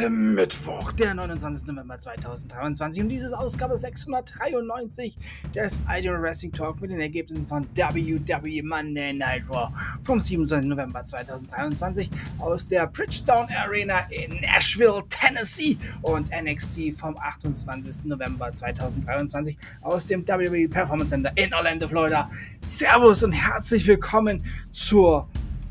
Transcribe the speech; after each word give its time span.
Ist 0.00 0.08
Mittwoch, 0.08 0.92
der 0.92 1.12
29. 1.12 1.66
November 1.66 1.98
2023 1.98 3.02
und 3.02 3.10
dieses 3.10 3.34
Ausgabe 3.34 3.76
693 3.76 5.18
des 5.54 5.82
Ideal 5.90 6.22
Wrestling 6.22 6.52
Talk 6.52 6.80
mit 6.80 6.90
den 6.90 7.00
Ergebnissen 7.00 7.46
von 7.46 7.66
WWE 7.74 8.62
Monday 8.62 9.12
Night 9.12 9.42
Raw 9.50 9.68
vom 10.02 10.18
27. 10.18 10.70
November 10.70 11.02
2023 11.02 12.08
aus 12.38 12.66
der 12.66 12.86
Bridgestone 12.86 13.48
Arena 13.58 14.06
in 14.08 14.40
Nashville, 14.40 15.02
Tennessee 15.10 15.76
und 16.00 16.30
NXT 16.30 16.94
vom 16.94 17.14
28. 17.18 18.04
November 18.04 18.50
2023 18.50 19.58
aus 19.82 20.06
dem 20.06 20.26
WWE 20.26 20.66
Performance 20.66 21.10
Center 21.10 21.30
in 21.34 21.52
Orlando, 21.52 21.86
Florida. 21.86 22.30
Servus 22.62 23.22
und 23.22 23.32
herzlich 23.32 23.86
willkommen 23.86 24.46
zur 24.72 25.28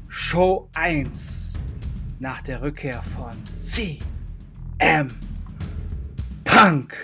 Show 0.08 0.70
1 0.76 1.56
nach 2.20 2.44
der 2.44 2.62
Rückkehr 2.62 3.02
von 3.02 3.32
CM 4.80 5.12
Punk. 6.46 6.96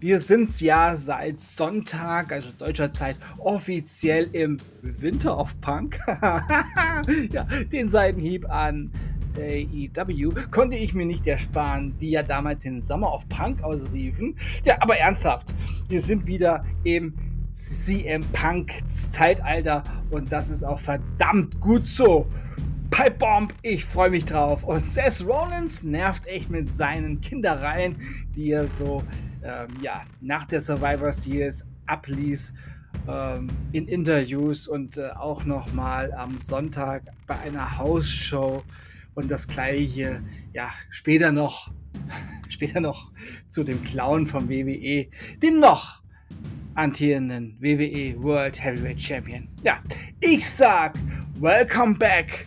Wir 0.00 0.20
sind 0.20 0.60
ja 0.60 0.94
seit 0.94 1.40
Sonntag, 1.40 2.32
also 2.32 2.50
deutscher 2.56 2.92
Zeit, 2.92 3.16
offiziell 3.38 4.28
im 4.32 4.58
Winter 4.82 5.36
of 5.36 5.60
Punk. 5.60 5.98
ja, 7.32 7.44
den 7.72 7.88
Seitenhieb 7.88 8.48
an 8.48 8.92
AEW 9.36 10.32
konnte 10.50 10.76
ich 10.76 10.94
mir 10.94 11.06
nicht 11.06 11.26
ersparen, 11.26 11.96
die 11.98 12.10
ja 12.10 12.22
damals 12.22 12.62
den 12.62 12.80
Summer 12.80 13.12
of 13.12 13.28
Punk 13.28 13.62
ausriefen. 13.62 14.36
Ja, 14.64 14.76
aber 14.80 14.96
ernsthaft, 14.96 15.52
wir 15.88 16.00
sind 16.00 16.26
wieder 16.26 16.64
im 16.84 17.14
CM 17.50 18.22
Punk 18.32 18.72
Zeitalter 18.86 19.82
und 20.10 20.30
das 20.30 20.50
ist 20.50 20.62
auch 20.62 20.78
verdammt 20.78 21.60
gut 21.60 21.88
so. 21.88 22.28
Pipe 22.90 23.16
Bomb, 23.18 23.54
ich 23.62 23.84
freue 23.84 24.10
mich 24.10 24.24
drauf. 24.24 24.64
Und 24.64 24.88
Seth 24.88 25.24
Rollins 25.26 25.82
nervt 25.82 26.26
echt 26.26 26.50
mit 26.50 26.72
seinen 26.72 27.20
Kindereien, 27.20 27.96
die 28.34 28.50
er 28.50 28.66
so 28.66 29.02
ähm, 29.42 29.68
ja, 29.82 30.04
nach 30.20 30.46
der 30.46 30.60
Survivor 30.60 31.12
Series 31.12 31.64
abließ 31.86 32.54
ähm, 33.06 33.48
in 33.72 33.86
Interviews 33.88 34.66
und 34.66 34.96
äh, 34.96 35.10
auch 35.10 35.44
nochmal 35.44 36.12
am 36.12 36.38
Sonntag 36.38 37.02
bei 37.26 37.38
einer 37.38 37.78
Hausshow 37.78 38.62
und 39.14 39.30
das 39.30 39.46
gleiche, 39.46 40.22
ja, 40.52 40.70
später 40.90 41.30
noch, 41.30 41.70
später 42.48 42.80
noch 42.80 43.10
zu 43.48 43.64
dem 43.64 43.82
Clown 43.84 44.26
vom 44.26 44.48
WWE, 44.48 45.06
dem 45.42 45.60
noch 45.60 46.02
antierenden 46.74 47.56
WWE 47.60 48.14
World 48.22 48.62
Heavyweight 48.62 49.00
Champion. 49.00 49.48
Ja, 49.62 49.80
ich 50.20 50.46
sag, 50.46 50.94
welcome 51.40 51.96
back 51.96 52.46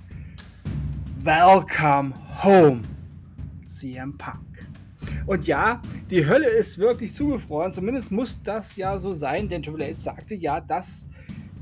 Welcome 1.23 2.15
home, 2.43 2.81
CM 3.63 4.17
Punk. 4.17 4.67
Und 5.27 5.45
ja, 5.45 5.79
die 6.09 6.25
Hölle 6.27 6.49
ist 6.49 6.79
wirklich 6.79 7.13
zugefroren. 7.13 7.71
Zumindest 7.71 8.11
muss 8.11 8.41
das 8.41 8.75
ja 8.75 8.97
so 8.97 9.11
sein, 9.11 9.47
denn 9.47 9.61
Triple 9.61 9.89
H 9.89 9.93
sagte 9.93 10.33
ja, 10.33 10.59
dass 10.59 11.05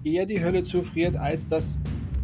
eher 0.06 0.26
die 0.26 0.42
Hölle 0.42 0.64
zufriert, 0.64 1.18
als 1.18 1.46
dass 1.46 1.78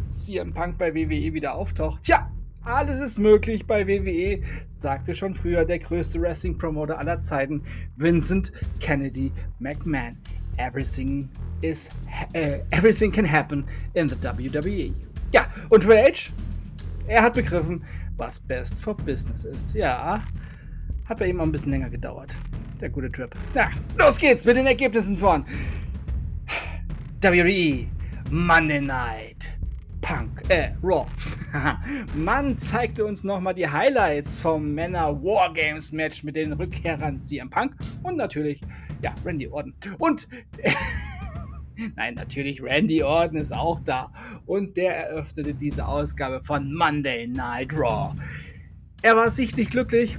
CM 0.08 0.54
Punk 0.54 0.78
bei 0.78 0.94
WWE 0.94 1.34
wieder 1.34 1.54
auftaucht. 1.54 2.04
Tja, 2.04 2.30
alles 2.62 3.00
ist 3.00 3.18
möglich 3.18 3.66
bei 3.66 3.86
WWE, 3.86 4.40
sagte 4.66 5.14
schon 5.14 5.34
früher 5.34 5.66
der 5.66 5.80
größte 5.80 6.18
Wrestling-Promoter 6.18 6.98
aller 6.98 7.20
Zeiten, 7.20 7.62
Vincent 7.96 8.50
Kennedy 8.80 9.30
McMahon. 9.58 10.16
Everything 10.56 11.28
is, 11.60 11.90
uh, 12.34 12.60
everything 12.70 13.12
can 13.12 13.30
happen 13.30 13.62
in 13.92 14.08
the 14.08 14.16
WWE. 14.22 14.94
Ja, 15.34 15.48
und 15.68 15.82
Triple 15.82 16.02
H 16.02 16.30
er 17.06 17.22
hat 17.22 17.34
begriffen, 17.34 17.84
was 18.16 18.40
best 18.40 18.80
for 18.80 18.96
business 18.96 19.44
ist. 19.44 19.74
Ja, 19.74 20.22
hat 21.04 21.18
bei 21.18 21.28
ihm 21.28 21.40
auch 21.40 21.44
ein 21.44 21.52
bisschen 21.52 21.72
länger 21.72 21.90
gedauert. 21.90 22.34
Der 22.80 22.90
gute 22.90 23.10
Trip. 23.10 23.34
Na, 23.54 23.70
los 23.96 24.18
geht's 24.18 24.44
mit 24.44 24.56
den 24.56 24.66
Ergebnissen 24.66 25.16
von 25.16 25.44
WWE 27.22 27.86
Monday 28.30 28.80
Night 28.80 29.56
Punk, 30.00 30.42
äh, 30.50 30.70
Raw. 30.82 31.06
Man 32.14 32.58
zeigte 32.58 33.04
uns 33.04 33.24
nochmal 33.24 33.54
die 33.54 33.68
Highlights 33.68 34.40
vom 34.40 34.74
Männer 34.74 35.20
Wargames 35.22 35.90
Match 35.90 36.22
mit 36.22 36.36
den 36.36 36.52
Rückkehrern 36.52 37.18
CM 37.18 37.50
Punk 37.50 37.74
und 38.02 38.16
natürlich, 38.16 38.60
ja, 39.02 39.14
Randy 39.24 39.48
Orton. 39.48 39.74
Und 39.98 40.28
Nein, 41.94 42.14
natürlich, 42.14 42.62
Randy 42.62 43.02
Orton 43.02 43.38
ist 43.38 43.52
auch 43.52 43.80
da. 43.80 44.10
Und 44.46 44.76
der 44.76 44.96
eröffnete 44.96 45.54
diese 45.54 45.86
Ausgabe 45.86 46.40
von 46.40 46.74
Monday 46.74 47.26
Night 47.26 47.72
Raw. 47.72 48.14
Er 49.02 49.16
war 49.16 49.30
sichtlich 49.30 49.70
glücklich, 49.70 50.16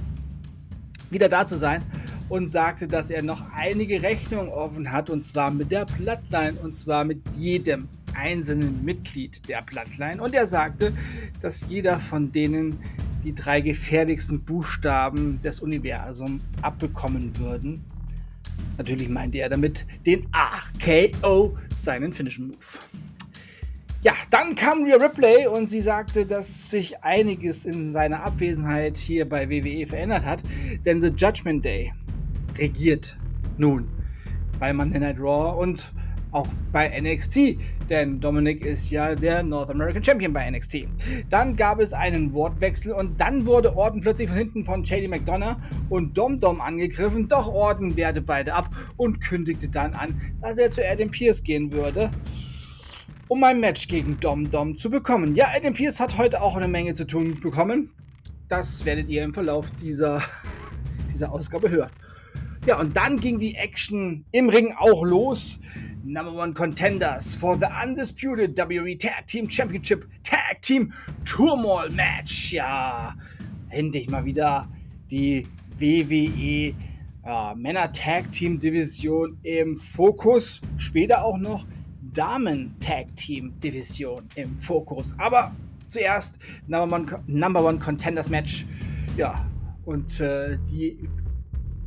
wieder 1.10 1.28
da 1.28 1.46
zu 1.46 1.56
sein 1.56 1.82
und 2.28 2.46
sagte, 2.46 2.86
dass 2.86 3.10
er 3.10 3.22
noch 3.22 3.42
einige 3.52 4.02
Rechnungen 4.02 4.50
offen 4.50 4.92
hat 4.92 5.10
und 5.10 5.22
zwar 5.22 5.50
mit 5.50 5.72
der 5.72 5.86
Bloodline 5.86 6.58
und 6.62 6.72
zwar 6.72 7.04
mit 7.04 7.22
jedem 7.34 7.88
einzelnen 8.14 8.84
Mitglied 8.84 9.48
der 9.48 9.62
Bloodline. 9.62 10.22
Und 10.22 10.34
er 10.34 10.46
sagte, 10.46 10.92
dass 11.40 11.68
jeder 11.68 11.98
von 11.98 12.30
denen 12.30 12.78
die 13.24 13.34
drei 13.34 13.60
gefährlichsten 13.60 14.44
Buchstaben 14.44 15.40
des 15.42 15.60
Universums 15.60 16.42
abbekommen 16.62 17.36
würden 17.38 17.84
Natürlich 18.76 19.08
meinte 19.08 19.38
er 19.38 19.48
damit 19.48 19.84
den 20.06 20.26
AKO, 20.32 21.56
seinen 21.74 22.12
Finishing 22.12 22.48
Move. 22.48 22.56
Ja, 24.02 24.12
dann 24.30 24.54
kam 24.54 24.84
Rhea 24.84 24.96
Ripley 24.96 25.48
und 25.48 25.68
sie 25.68 25.80
sagte, 25.80 26.24
dass 26.24 26.70
sich 26.70 27.02
einiges 27.02 27.66
in 27.66 27.92
seiner 27.92 28.22
Abwesenheit 28.22 28.96
hier 28.96 29.28
bei 29.28 29.50
WWE 29.50 29.86
verändert 29.88 30.24
hat, 30.24 30.40
denn 30.86 31.02
The 31.02 31.08
Judgment 31.08 31.64
Day 31.64 31.92
regiert 32.56 33.16
nun 33.56 33.88
bei 34.60 34.72
Monday 34.72 35.00
Night 35.00 35.18
Raw 35.18 35.60
und 35.60 35.92
auch 36.32 36.46
bei 36.72 36.88
NXT, 37.00 37.56
denn 37.88 38.20
Dominic 38.20 38.64
ist 38.64 38.90
ja 38.90 39.14
der 39.14 39.42
North 39.42 39.70
American 39.70 40.02
Champion 40.02 40.32
bei 40.32 40.50
NXT. 40.50 40.86
Dann 41.30 41.56
gab 41.56 41.80
es 41.80 41.92
einen 41.92 42.32
Wortwechsel 42.32 42.92
und 42.92 43.20
dann 43.20 43.46
wurde 43.46 43.76
Orton 43.76 44.00
plötzlich 44.00 44.28
von 44.28 44.38
hinten 44.38 44.64
von 44.64 44.84
Shady 44.84 45.08
McDonough 45.08 45.56
und 45.88 46.16
Dom 46.16 46.38
Dom 46.38 46.60
angegriffen, 46.60 47.28
doch 47.28 47.48
Orton 47.48 47.96
wehrte 47.96 48.20
beide 48.20 48.54
ab 48.54 48.70
und 48.96 49.20
kündigte 49.20 49.68
dann 49.68 49.94
an, 49.94 50.20
dass 50.40 50.58
er 50.58 50.70
zu 50.70 50.86
Adam 50.86 51.08
Pierce 51.08 51.42
gehen 51.42 51.72
würde 51.72 52.10
um 53.28 53.44
ein 53.44 53.60
Match 53.60 53.88
gegen 53.88 54.18
Dom 54.20 54.50
Dom 54.50 54.76
zu 54.76 54.90
bekommen. 54.90 55.34
Ja, 55.34 55.48
Adam 55.54 55.74
Pierce 55.74 56.00
hat 56.00 56.16
heute 56.18 56.42
auch 56.42 56.56
eine 56.56 56.66
Menge 56.66 56.94
zu 56.94 57.06
tun 57.06 57.38
bekommen. 57.40 57.90
Das 58.48 58.84
werdet 58.86 59.08
ihr 59.10 59.22
im 59.22 59.34
Verlauf 59.34 59.70
dieser, 59.72 60.22
dieser 61.12 61.30
Ausgabe 61.30 61.70
hören. 61.70 61.90
Ja, 62.66 62.80
und 62.80 62.96
dann 62.96 63.20
ging 63.20 63.38
die 63.38 63.54
Action 63.54 64.24
im 64.32 64.48
Ring 64.48 64.74
auch 64.76 65.04
los. 65.04 65.60
Number 66.08 66.32
One 66.32 66.54
Contenders 66.54 67.34
for 67.34 67.54
the 67.54 67.66
Undisputed 67.66 68.56
WWE 68.56 68.98
Tag 68.98 69.26
Team 69.26 69.46
Championship 69.46 70.06
Tag 70.22 70.62
Team 70.62 70.90
Turmoil 71.26 71.90
Match. 71.90 72.54
Ja, 72.54 73.14
endlich 73.68 74.08
mal 74.08 74.24
wieder 74.24 74.66
die 75.10 75.46
WWE 75.76 76.74
ja, 77.26 77.54
Männer 77.54 77.92
Tag 77.92 78.32
Team 78.32 78.58
Division 78.58 79.36
im 79.42 79.76
Fokus. 79.76 80.62
Später 80.78 81.22
auch 81.22 81.36
noch 81.36 81.66
Damen 82.14 82.74
Tag 82.80 83.14
Team 83.14 83.58
Division 83.58 84.26
im 84.36 84.58
Fokus. 84.58 85.14
Aber 85.18 85.54
zuerst 85.88 86.38
Number 86.68 86.96
One, 86.96 87.22
Number 87.26 87.62
One 87.62 87.78
Contenders 87.78 88.30
Match. 88.30 88.64
Ja, 89.18 89.46
und 89.84 90.20
äh, 90.20 90.56
die 90.70 91.06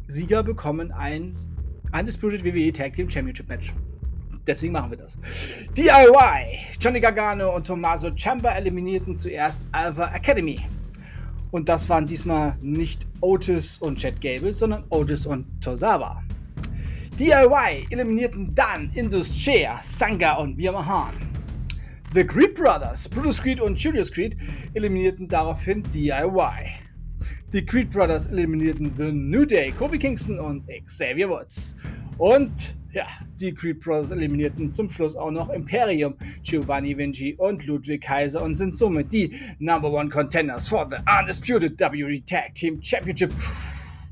Sieger 0.06 0.44
bekommen 0.44 0.92
ein 0.92 1.36
Undisputed 1.92 2.46
WWE 2.46 2.72
Tag 2.72 2.94
Team 2.94 3.10
Championship 3.10 3.50
Match 3.50 3.74
deswegen 4.48 4.74
machen 4.74 4.92
wir 4.92 4.98
das. 4.98 5.18
DIY, 5.76 6.78
Johnny 6.80 7.00
Gargano 7.00 7.56
und 7.56 7.68
Tommaso 7.68 8.12
Ciampa 8.12 8.52
eliminierten 8.52 9.16
zuerst 9.16 9.66
Alpha 9.72 10.14
Academy. 10.14 10.60
Und 11.52 11.68
das 11.68 11.90
waren 11.90 12.06
diesmal 12.06 12.58
nicht 12.62 13.08
Otis 13.20 13.78
und 13.80 14.00
Chad 14.00 14.22
Gable, 14.22 14.54
sondern 14.54 14.84
Otis 14.90 15.26
und 15.26 15.46
Tozawa. 15.62 16.22
DIY 17.20 17.88
eliminierten 17.90 18.56
dann 18.56 18.90
Indus 18.96 19.36
Chair, 19.36 19.80
Sangha 19.82 20.38
und 20.38 20.58
Virmahan. 20.58 21.14
The 22.14 22.26
Creed 22.26 22.56
Brothers, 22.56 23.08
Brutus 23.08 23.42
Creed 23.42 23.62
und 23.62 23.78
Julius 23.78 24.12
Creed 24.12 24.36
eliminierten 24.74 25.28
daraufhin 25.28 25.84
DIY. 25.94 26.72
Die 27.54 27.66
Creed 27.66 27.90
Brothers 27.90 28.28
eliminierten 28.28 28.94
The 28.96 29.12
New 29.12 29.46
Day, 29.46 29.72
Kofi 29.72 29.98
Kingston 29.98 30.40
und 30.40 30.64
Xavier 30.86 31.30
Woods. 31.30 31.76
Und 32.18 32.76
ja, 32.94 33.08
die 33.40 33.54
Creed 33.54 33.80
Brothers 33.80 34.12
eliminierten 34.12 34.72
zum 34.72 34.90
Schluss 34.90 35.16
auch 35.16 35.32
noch 35.32 35.50
Imperium, 35.50 36.16
Giovanni 36.44 36.98
Vinci 36.98 37.36
und 37.38 37.66
Ludwig 37.66 38.02
Kaiser 38.02 38.42
und 38.42 38.56
sind 38.56 38.76
somit 38.76 39.12
die 39.14 39.32
Number 39.60 39.92
One 39.92 40.10
Contenders 40.10 40.68
for 40.68 40.88
the 40.90 40.98
Undisputed 41.20 41.80
WWE 41.80 42.24
Tag 42.26 42.54
Team 42.56 42.82
Championship. 42.82 43.32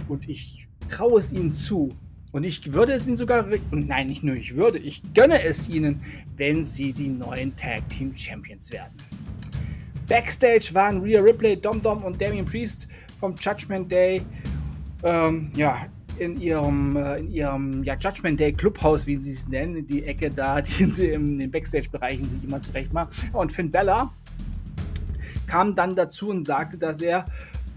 Und 0.07 0.27
ich 0.29 0.67
traue 0.87 1.19
es 1.19 1.31
ihnen 1.31 1.51
zu. 1.51 1.89
Und 2.31 2.43
ich 2.43 2.73
würde 2.73 2.93
es 2.93 3.07
ihnen 3.07 3.17
sogar, 3.17 3.45
nein, 3.71 4.07
nicht 4.07 4.23
nur 4.23 4.35
ich 4.35 4.55
würde, 4.55 4.77
ich 4.77 5.01
gönne 5.13 5.43
es 5.43 5.67
ihnen, 5.67 6.01
wenn 6.37 6.63
sie 6.63 6.93
die 6.93 7.09
neuen 7.09 7.55
Tag 7.55 7.89
Team 7.89 8.15
Champions 8.15 8.71
werden. 8.71 8.93
Backstage 10.07 10.69
waren 10.73 11.01
Rhea 11.01 11.21
Ripley, 11.21 11.55
Dom 11.55 11.81
Dom 11.81 12.03
und 12.03 12.21
Damien 12.21 12.45
Priest 12.45 12.87
vom 13.19 13.35
Judgment 13.35 13.91
Day 13.91 14.21
ähm, 15.03 15.51
ja, 15.55 15.87
in 16.19 16.39
ihrem, 16.39 16.95
äh, 16.95 17.19
in 17.19 17.31
ihrem 17.31 17.83
ja, 17.83 17.95
Judgment 17.95 18.39
Day 18.39 18.53
Clubhaus, 18.53 19.07
wie 19.07 19.15
sie 19.15 19.31
es 19.31 19.47
nennen, 19.47 19.85
die 19.85 20.03
Ecke 20.03 20.29
da, 20.31 20.61
die 20.61 20.91
sie 20.91 21.07
in 21.07 21.39
den 21.39 21.51
Backstage-Bereichen 21.51 22.29
sich 22.29 22.43
immer 22.43 22.61
zurecht 22.61 22.93
machen. 22.93 23.09
Und 23.33 23.51
Finn 23.51 23.71
Bella 23.71 24.13
kam 25.47 25.75
dann 25.75 25.95
dazu 25.95 26.29
und 26.29 26.41
sagte, 26.41 26.77
dass 26.77 27.01
er 27.01 27.25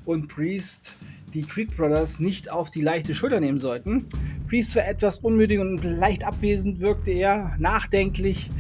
und 0.05 0.29
Priest 0.29 0.95
die 1.33 1.43
Creed 1.43 1.75
Brothers 1.75 2.21
nicht 2.21 2.51
auf 2.51 2.71
die 2.71 2.83
leichte 2.83 3.15
Schulter 3.15 3.41
nehmen 3.41 3.59
sollten. 3.59 4.07
Priest 4.49 4.77
war 4.77 4.87
etwas 4.87 5.21
unmüdig 5.21 5.61
und 5.61 5.83
leicht 5.83 6.25
abwesend, 6.25 6.81
wirkte 6.81 7.13
er 7.13 7.57
nachdenklich 7.59 8.51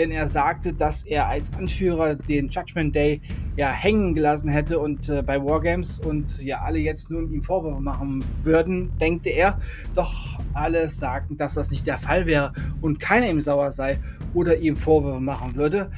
denn 0.00 0.10
er 0.12 0.26
sagte, 0.26 0.72
dass 0.72 1.02
er 1.02 1.28
als 1.28 1.52
Anführer 1.52 2.14
den 2.14 2.48
Judgment 2.48 2.94
Day 2.94 3.20
ja 3.56 3.70
hängen 3.70 4.14
gelassen 4.14 4.48
hätte 4.48 4.78
und 4.78 5.10
äh, 5.10 5.22
bei 5.22 5.44
Wargames 5.44 5.98
und 5.98 6.40
ja 6.40 6.60
alle 6.60 6.78
jetzt 6.78 7.10
nun 7.10 7.30
ihm 7.30 7.42
Vorwürfe 7.42 7.82
machen 7.82 8.24
würden, 8.42 8.90
denkte 8.98 9.28
er. 9.28 9.60
Doch 9.94 10.40
alle 10.54 10.88
sagten, 10.88 11.36
dass 11.36 11.52
das 11.52 11.70
nicht 11.70 11.86
der 11.86 11.98
Fall 11.98 12.24
wäre 12.24 12.54
und 12.80 12.98
keiner 12.98 13.28
ihm 13.28 13.42
sauer 13.42 13.72
sei 13.72 13.98
oder 14.32 14.56
ihm 14.56 14.74
Vorwürfe 14.74 15.20
machen 15.20 15.54
würde. 15.54 15.90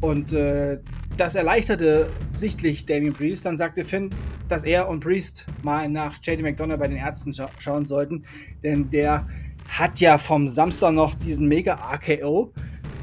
Und 0.00 0.32
äh, 0.32 0.78
das 1.18 1.34
erleichterte 1.34 2.08
sichtlich 2.34 2.86
Damien 2.86 3.12
Priest. 3.12 3.44
Dann 3.44 3.58
sagte 3.58 3.84
Finn, 3.84 4.08
dass 4.48 4.64
er 4.64 4.88
und 4.88 5.00
Priest 5.00 5.44
mal 5.62 5.90
nach 5.90 6.16
JD 6.22 6.40
McDonough 6.40 6.78
bei 6.78 6.88
den 6.88 6.96
Ärzten 6.96 7.34
scha 7.34 7.50
schauen 7.58 7.84
sollten, 7.84 8.24
denn 8.62 8.88
der 8.88 9.26
hat 9.68 10.00
ja 10.00 10.16
vom 10.16 10.48
Samstag 10.48 10.92
noch 10.92 11.14
diesen 11.14 11.48
Mega 11.48 11.74
RKO 11.74 12.52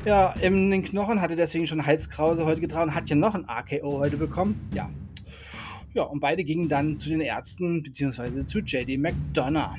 ja, 0.06 0.34
in 0.42 0.70
den 0.72 0.84
Knochen, 0.84 1.22
hatte 1.22 1.36
deswegen 1.36 1.66
schon 1.66 1.86
Halskrause 1.86 2.46
heute 2.46 2.62
getragen, 2.62 2.94
hat 2.94 3.10
ja 3.10 3.16
noch 3.16 3.36
ein 3.36 3.48
AKO 3.48 4.00
heute 4.00 4.18
bekommen. 4.18 4.70
Ja. 4.74 4.90
Ja, 5.94 6.04
und 6.04 6.20
beide 6.20 6.44
gingen 6.44 6.68
dann 6.68 6.98
zu 6.98 7.10
den 7.10 7.22
Ärzten 7.22 7.84
bzw. 7.84 8.46
zu 8.46 8.60
JD 8.60 8.98
McDonough. 8.98 9.78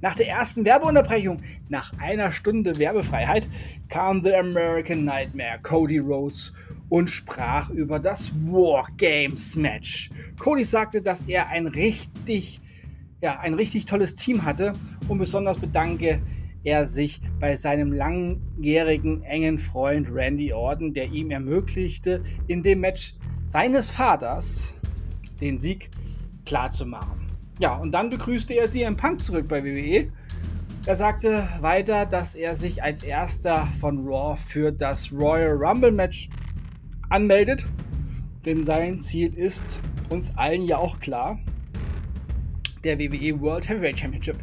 Nach 0.00 0.14
der 0.14 0.28
ersten 0.28 0.64
Werbeunterbrechung, 0.64 1.42
nach 1.68 1.92
einer 1.98 2.32
Stunde 2.32 2.78
Werbefreiheit, 2.78 3.48
kam 3.88 4.22
The 4.22 4.34
American 4.34 5.04
Nightmare 5.04 5.58
Cody 5.60 5.98
Rhodes 5.98 6.54
und 6.88 7.10
sprach 7.10 7.68
über 7.70 7.98
das 7.98 8.32
War 8.46 8.86
Games 8.96 9.56
Match. 9.56 10.10
Cody 10.38 10.64
sagte, 10.64 11.02
dass 11.02 11.24
er 11.24 11.50
ein 11.50 11.66
richtig, 11.66 12.60
ja, 13.20 13.40
ein 13.40 13.52
richtig 13.54 13.84
tolles 13.84 14.14
Team 14.14 14.44
hatte 14.44 14.72
und 15.08 15.18
besonders 15.18 15.58
bedanke 15.58 16.22
er 16.64 16.86
sich 16.86 17.20
bei 17.38 17.56
seinem 17.56 17.92
langjährigen 17.92 19.22
engen 19.22 19.58
Freund 19.58 20.08
Randy 20.12 20.52
Orton, 20.52 20.92
der 20.92 21.06
ihm 21.06 21.30
ermöglichte, 21.30 22.22
in 22.48 22.62
dem 22.62 22.80
Match 22.80 23.14
seines 23.44 23.90
Vaters 23.90 24.74
den 25.40 25.58
Sieg 25.58 25.90
klarzumachen. 26.44 27.26
Ja, 27.58 27.76
und 27.76 27.92
dann 27.92 28.10
begrüßte 28.10 28.54
er 28.54 28.68
sie 28.68 28.82
im 28.82 28.96
Punk 28.96 29.22
zurück 29.22 29.48
bei 29.48 29.64
WWE. 29.64 30.10
Er 30.86 30.96
sagte 30.96 31.46
weiter, 31.60 32.06
dass 32.06 32.34
er 32.34 32.54
sich 32.54 32.82
als 32.82 33.02
erster 33.02 33.66
von 33.80 34.06
Raw 34.06 34.36
für 34.36 34.72
das 34.72 35.12
Royal 35.12 35.52
Rumble 35.52 35.92
Match 35.92 36.30
anmeldet, 37.10 37.66
denn 38.46 38.64
sein 38.64 39.00
Ziel 39.00 39.34
ist 39.34 39.80
uns 40.08 40.34
allen 40.36 40.64
ja 40.64 40.78
auch 40.78 40.98
klar, 41.00 41.38
der 42.82 42.98
WWE 42.98 43.38
World 43.40 43.68
Heavyweight 43.68 43.98
Championship. 43.98 44.36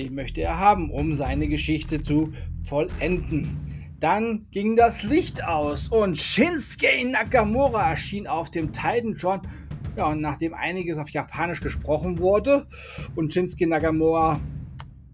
Den 0.00 0.14
möchte 0.14 0.40
er 0.40 0.58
haben, 0.58 0.90
um 0.90 1.12
seine 1.12 1.46
Geschichte 1.46 2.00
zu 2.00 2.32
vollenden. 2.64 3.58
Dann 4.00 4.46
ging 4.50 4.74
das 4.74 5.02
Licht 5.02 5.44
aus 5.44 5.88
und 5.88 6.16
Shinsuke 6.16 7.06
Nakamura 7.06 7.90
erschien 7.90 8.26
auf 8.26 8.48
dem 8.48 8.72
Titantron. 8.72 9.42
Ja, 9.98 10.08
und 10.08 10.22
nachdem 10.22 10.54
einiges 10.54 10.96
auf 10.96 11.10
Japanisch 11.10 11.60
gesprochen 11.60 12.18
wurde 12.18 12.66
und 13.14 13.30
Shinsuke 13.30 13.66
Nakamura 13.66 14.40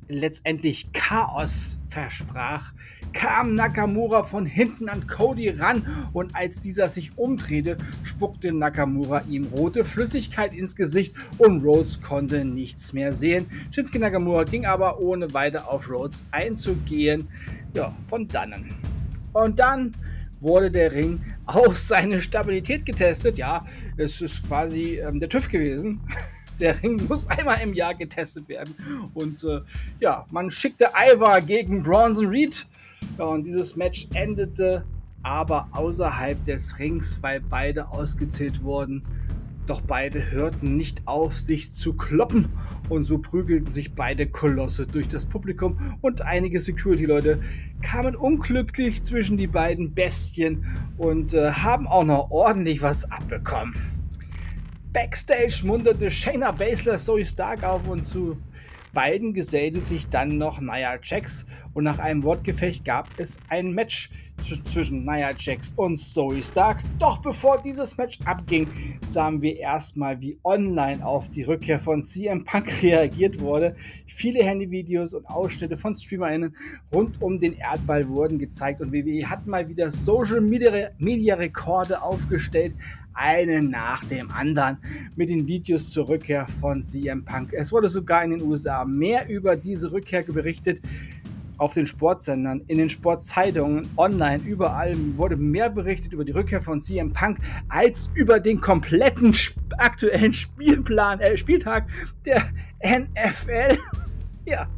letztendlich 0.08 0.92
Chaos 0.92 1.78
versprach, 1.86 2.72
kam 3.12 3.54
Nakamura 3.54 4.22
von 4.22 4.44
hinten 4.46 4.88
an 4.88 5.06
Cody 5.06 5.50
ran 5.50 6.08
und 6.12 6.34
als 6.34 6.60
dieser 6.60 6.88
sich 6.88 7.16
umdrehte, 7.16 7.78
spuckte 8.04 8.52
Nakamura 8.52 9.22
ihm 9.28 9.46
rote 9.46 9.84
Flüssigkeit 9.84 10.52
ins 10.52 10.76
Gesicht 10.76 11.14
und 11.38 11.64
Rhodes 11.64 12.00
konnte 12.00 12.44
nichts 12.44 12.92
mehr 12.92 13.12
sehen. 13.12 13.46
Shinsuke 13.70 13.98
Nakamura 13.98 14.44
ging 14.44 14.66
aber 14.66 15.00
ohne 15.00 15.32
weiter 15.32 15.70
auf 15.70 15.90
Rhodes 15.90 16.24
einzugehen, 16.30 17.28
ja, 17.74 17.94
von 18.06 18.28
dannen. 18.28 18.74
Und 19.32 19.58
dann 19.58 19.92
wurde 20.40 20.70
der 20.70 20.92
Ring 20.92 21.20
auf 21.46 21.76
seine 21.76 22.20
Stabilität 22.20 22.84
getestet. 22.84 23.38
Ja, 23.38 23.64
es 23.96 24.20
ist 24.20 24.46
quasi 24.46 24.98
ähm, 24.98 25.20
der 25.20 25.28
TÜV 25.28 25.48
gewesen. 25.48 26.00
Der 26.60 26.82
Ring 26.82 27.04
muss 27.08 27.26
einmal 27.26 27.60
im 27.62 27.74
Jahr 27.74 27.94
getestet 27.94 28.48
werden. 28.48 28.74
Und 29.14 29.44
äh, 29.44 29.60
ja, 30.00 30.26
man 30.30 30.50
schickte 30.50 30.88
Ivar 30.94 31.40
gegen 31.40 31.82
Bronson 31.82 32.26
Reed. 32.26 32.66
Ja, 33.18 33.24
und 33.24 33.46
dieses 33.46 33.76
Match 33.76 34.08
endete 34.14 34.84
aber 35.22 35.68
außerhalb 35.72 36.42
des 36.44 36.78
Rings, 36.78 37.18
weil 37.22 37.40
beide 37.40 37.88
ausgezählt 37.88 38.62
wurden. 38.62 39.02
Doch 39.66 39.80
beide 39.80 40.30
hörten 40.30 40.76
nicht 40.76 41.02
auf, 41.06 41.36
sich 41.36 41.72
zu 41.72 41.94
kloppen 41.94 42.48
und 42.88 43.02
so 43.02 43.18
prügelten 43.18 43.68
sich 43.68 43.94
beide 43.96 44.28
Kolosse 44.28 44.86
durch 44.86 45.08
das 45.08 45.24
Publikum 45.24 45.76
und 46.00 46.22
einige 46.22 46.60
Security-Leute 46.60 47.40
kamen 47.82 48.14
unglücklich 48.14 49.02
zwischen 49.02 49.36
die 49.36 49.48
beiden 49.48 49.92
Bestien 49.92 50.64
und 50.96 51.34
äh, 51.34 51.50
haben 51.50 51.88
auch 51.88 52.04
noch 52.04 52.30
ordentlich 52.30 52.80
was 52.80 53.10
abbekommen. 53.10 53.74
Backstage 54.96 55.60
munterte 55.62 56.10
Shayna 56.10 56.52
Baszler 56.52 56.96
Zoe 56.96 57.22
Stark 57.22 57.64
auf 57.64 57.86
und 57.86 58.06
zu 58.06 58.38
beiden 58.94 59.34
gesellte 59.34 59.78
sich 59.78 60.08
dann 60.08 60.38
noch 60.38 60.58
Nia 60.58 60.98
Jax. 61.02 61.44
Und 61.74 61.84
nach 61.84 61.98
einem 61.98 62.24
Wortgefecht 62.24 62.82
gab 62.82 63.10
es 63.18 63.36
ein 63.50 63.72
Match 63.72 64.08
zwischen 64.64 65.04
Nia 65.04 65.32
Jax 65.36 65.72
und 65.76 65.96
Zoe 65.96 66.42
Stark. 66.42 66.78
Doch 66.98 67.18
bevor 67.18 67.60
dieses 67.60 67.96
Match 67.96 68.18
abging, 68.24 68.68
sahen 69.00 69.42
wir 69.42 69.56
erstmal, 69.56 70.20
wie 70.20 70.38
online 70.44 71.04
auf 71.04 71.30
die 71.30 71.42
Rückkehr 71.42 71.80
von 71.80 72.00
CM 72.00 72.44
Punk 72.44 72.70
reagiert 72.82 73.40
wurde. 73.40 73.74
Viele 74.06 74.42
Handyvideos 74.44 75.14
und 75.14 75.26
Ausschnitte 75.26 75.76
von 75.76 75.94
StreamerInnen 75.94 76.54
rund 76.92 77.20
um 77.20 77.40
den 77.40 77.54
Erdball 77.54 78.08
wurden 78.08 78.38
gezeigt 78.38 78.80
und 78.80 78.92
WWE 78.92 79.28
hat 79.28 79.46
mal 79.46 79.68
wieder 79.68 79.90
Social 79.90 80.40
Media, 80.40 80.90
Media 80.98 81.34
Rekorde 81.34 82.02
aufgestellt, 82.02 82.74
einen 83.14 83.70
nach 83.70 84.04
dem 84.04 84.30
anderen 84.30 84.78
mit 85.16 85.30
den 85.30 85.46
Videos 85.46 85.90
zur 85.90 86.08
Rückkehr 86.08 86.46
von 86.46 86.82
CM 86.82 87.24
Punk. 87.24 87.52
Es 87.52 87.72
wurde 87.72 87.88
sogar 87.88 88.22
in 88.22 88.30
den 88.30 88.42
USA 88.42 88.84
mehr 88.84 89.28
über 89.28 89.56
diese 89.56 89.90
Rückkehr 89.90 90.22
berichtet 90.22 90.80
auf 91.58 91.74
den 91.74 91.86
Sportsendern, 91.86 92.62
in 92.66 92.78
den 92.78 92.88
Sportzeitungen, 92.88 93.88
online, 93.96 94.42
überall 94.44 94.94
wurde 95.16 95.36
mehr 95.36 95.70
berichtet 95.70 96.12
über 96.12 96.24
die 96.24 96.32
Rückkehr 96.32 96.60
von 96.60 96.80
CM 96.80 97.12
Punk 97.12 97.38
als 97.68 98.10
über 98.14 98.40
den 98.40 98.60
kompletten 98.60 99.34
aktuellen 99.78 100.32
Spielplan, 100.32 101.20
äh, 101.20 101.36
Spieltag 101.36 101.88
der 102.24 102.42
NFL. 102.84 103.78
ja. 104.46 104.68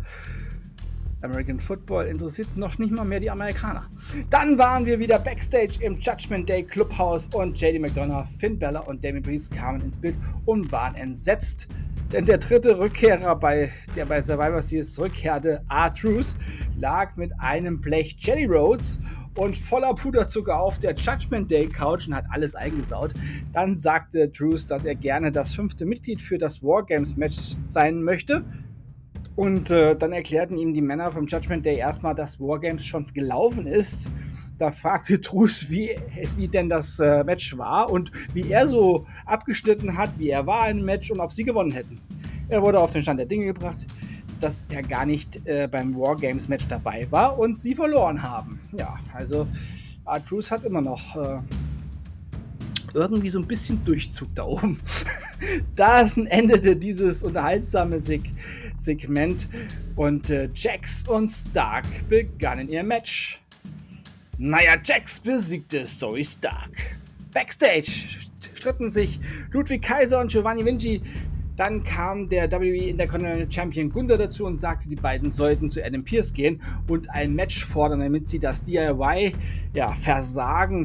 American 1.21 1.59
Football 1.59 2.07
interessiert 2.07 2.57
noch 2.57 2.79
nicht 2.79 2.93
mal 2.93 3.05
mehr 3.05 3.19
die 3.19 3.31
Amerikaner. 3.31 3.87
Dann 4.31 4.57
waren 4.57 4.87
wir 4.87 5.01
wieder 5.01 5.19
backstage 5.19 5.79
im 5.81 5.99
Judgment 5.99 6.49
Day 6.49 6.63
Clubhouse 6.63 7.29
und 7.35 7.61
JD 7.61 7.81
McDonough, 7.81 8.29
Finn 8.39 8.57
Bella 8.59 8.81
und 8.81 9.03
Damien 9.03 9.25
Priest 9.25 9.53
kamen 9.53 9.81
ins 9.81 9.97
Bild 9.97 10.15
und 10.47 10.71
waren 10.71 10.95
entsetzt. 10.95 11.67
Denn 12.13 12.25
der 12.25 12.39
dritte 12.39 12.79
Rückkehrer, 12.79 13.37
bei, 13.37 13.71
der 13.95 14.07
bei 14.07 14.23
Survivor 14.23 14.63
Series 14.63 14.95
zurückkehrte, 14.95 15.63
R-Truth, 15.69 16.37
lag 16.79 17.15
mit 17.17 17.33
einem 17.39 17.83
Blech 17.83 18.17
Jelly 18.19 18.47
Rolls 18.47 18.99
und 19.35 19.55
voller 19.55 19.95
Puderzucker 19.95 20.59
auf 20.59 20.79
der 20.79 20.95
Judgment 20.95 21.51
Day 21.51 21.69
Couch 21.69 22.09
und 22.09 22.15
hat 22.15 22.25
alles 22.31 22.55
eingesaut. 22.55 23.13
Dann 23.53 23.77
sagte 23.77 24.33
Truth, 24.33 24.71
dass 24.71 24.87
er 24.87 24.95
gerne 24.95 25.31
das 25.31 25.55
fünfte 25.55 25.85
Mitglied 25.85 26.23
für 26.23 26.39
das 26.39 26.63
Wargames 26.63 27.17
Match 27.19 27.57
sein 27.67 28.03
möchte. 28.03 28.43
Und 29.39 29.71
äh, 29.71 29.95
dann 29.95 30.13
erklärten 30.13 30.59
ihm 30.59 30.75
die 30.75 30.83
Männer 30.83 31.13
vom 31.13 31.27
Judgment 31.27 31.65
Day 31.65 31.77
erstmal, 31.77 32.13
dass 32.13 32.41
Wargames 32.41 32.85
schon 32.85 33.07
gelaufen 33.15 33.69
ist. 33.69 34.09
Da 34.59 34.73
fragte 34.73 35.21
Trus, 35.21 35.71
wie, 35.71 35.97
wie 36.37 36.49
denn 36.49 36.69
das 36.69 36.99
äh, 36.99 37.23
Match 37.23 37.57
war 37.57 37.89
und 37.89 38.11
wie 38.35 38.51
er 38.51 38.67
so 38.67 39.07
abgeschnitten 39.27 39.97
hat, 39.97 40.11
wie 40.19 40.31
er 40.31 40.45
war 40.45 40.69
im 40.69 40.85
Match 40.85 41.13
und 41.13 41.21
ob 41.21 41.31
sie 41.31 41.45
gewonnen 41.45 41.71
hätten. 41.71 42.01
Er 42.49 42.61
wurde 42.63 42.81
auf 42.81 42.91
den 42.91 43.01
Stand 43.01 43.21
der 43.21 43.27
Dinge 43.27 43.47
gebracht, 43.47 43.87
dass 44.41 44.67
er 44.71 44.83
gar 44.83 45.07
nicht 45.07 45.41
äh, 45.47 45.69
beim 45.71 45.97
Wargames 45.97 46.49
Match 46.49 46.67
dabei 46.67 47.07
war 47.13 47.39
und 47.39 47.57
sie 47.57 47.77
verloren 47.77 48.21
haben. 48.21 48.59
Ja, 48.77 48.97
also 49.15 49.47
Artrus 50.05 50.51
hat 50.51 50.65
immer 50.65 50.81
noch 50.81 51.15
äh, 51.15 51.39
irgendwie 52.93 53.29
so 53.29 53.39
ein 53.39 53.47
bisschen 53.47 53.85
Durchzug 53.85 54.35
da 54.35 54.47
oben. 54.47 54.81
Dann 55.77 56.27
endete 56.27 56.75
dieses 56.75 57.23
unterhaltsame 57.23 58.01
Seg 58.01 58.23
Segment 58.81 59.49
und 59.97 60.31
äh, 60.31 60.49
Jax 60.55 61.07
und 61.09 61.29
Stark 61.29 61.85
begannen 62.09 62.69
ihr 62.69 62.83
Match. 62.83 63.41
Naja, 64.39 64.77
Jax 64.85 65.21
besiegte 65.21 65.85
Zoe 65.85 66.25
Stark. 66.25 66.71
Backstage 67.33 68.09
stritten 68.55 68.91
sich 68.91 69.21
Ludwig 69.53 69.83
Kaiser 69.83 70.21
und 70.21 70.31
Giovanni 70.31 70.65
Vinci 70.65 71.03
dann 71.59 71.83
kam 71.83 72.29
der 72.29 72.51
WWE 72.53 72.89
Intercontinental 72.89 73.51
Champion 73.51 73.91
Gunther 73.91 74.17
dazu 74.17 74.47
und 74.47 74.55
sagte, 74.55 74.89
die 74.89 74.95
beiden 74.95 75.29
sollten 75.29 75.71
zu 75.71 75.85
Adam 75.85 76.05
Pierce 76.05 76.33
gehen 76.33 76.63
und 76.87 77.11
ein 77.11 77.35
Match 77.35 77.65
fordern, 77.65 77.99
damit 77.99 78.29
sie 78.29 78.39
das 78.39 78.63
DIY 78.63 79.33
ja, 79.75 79.93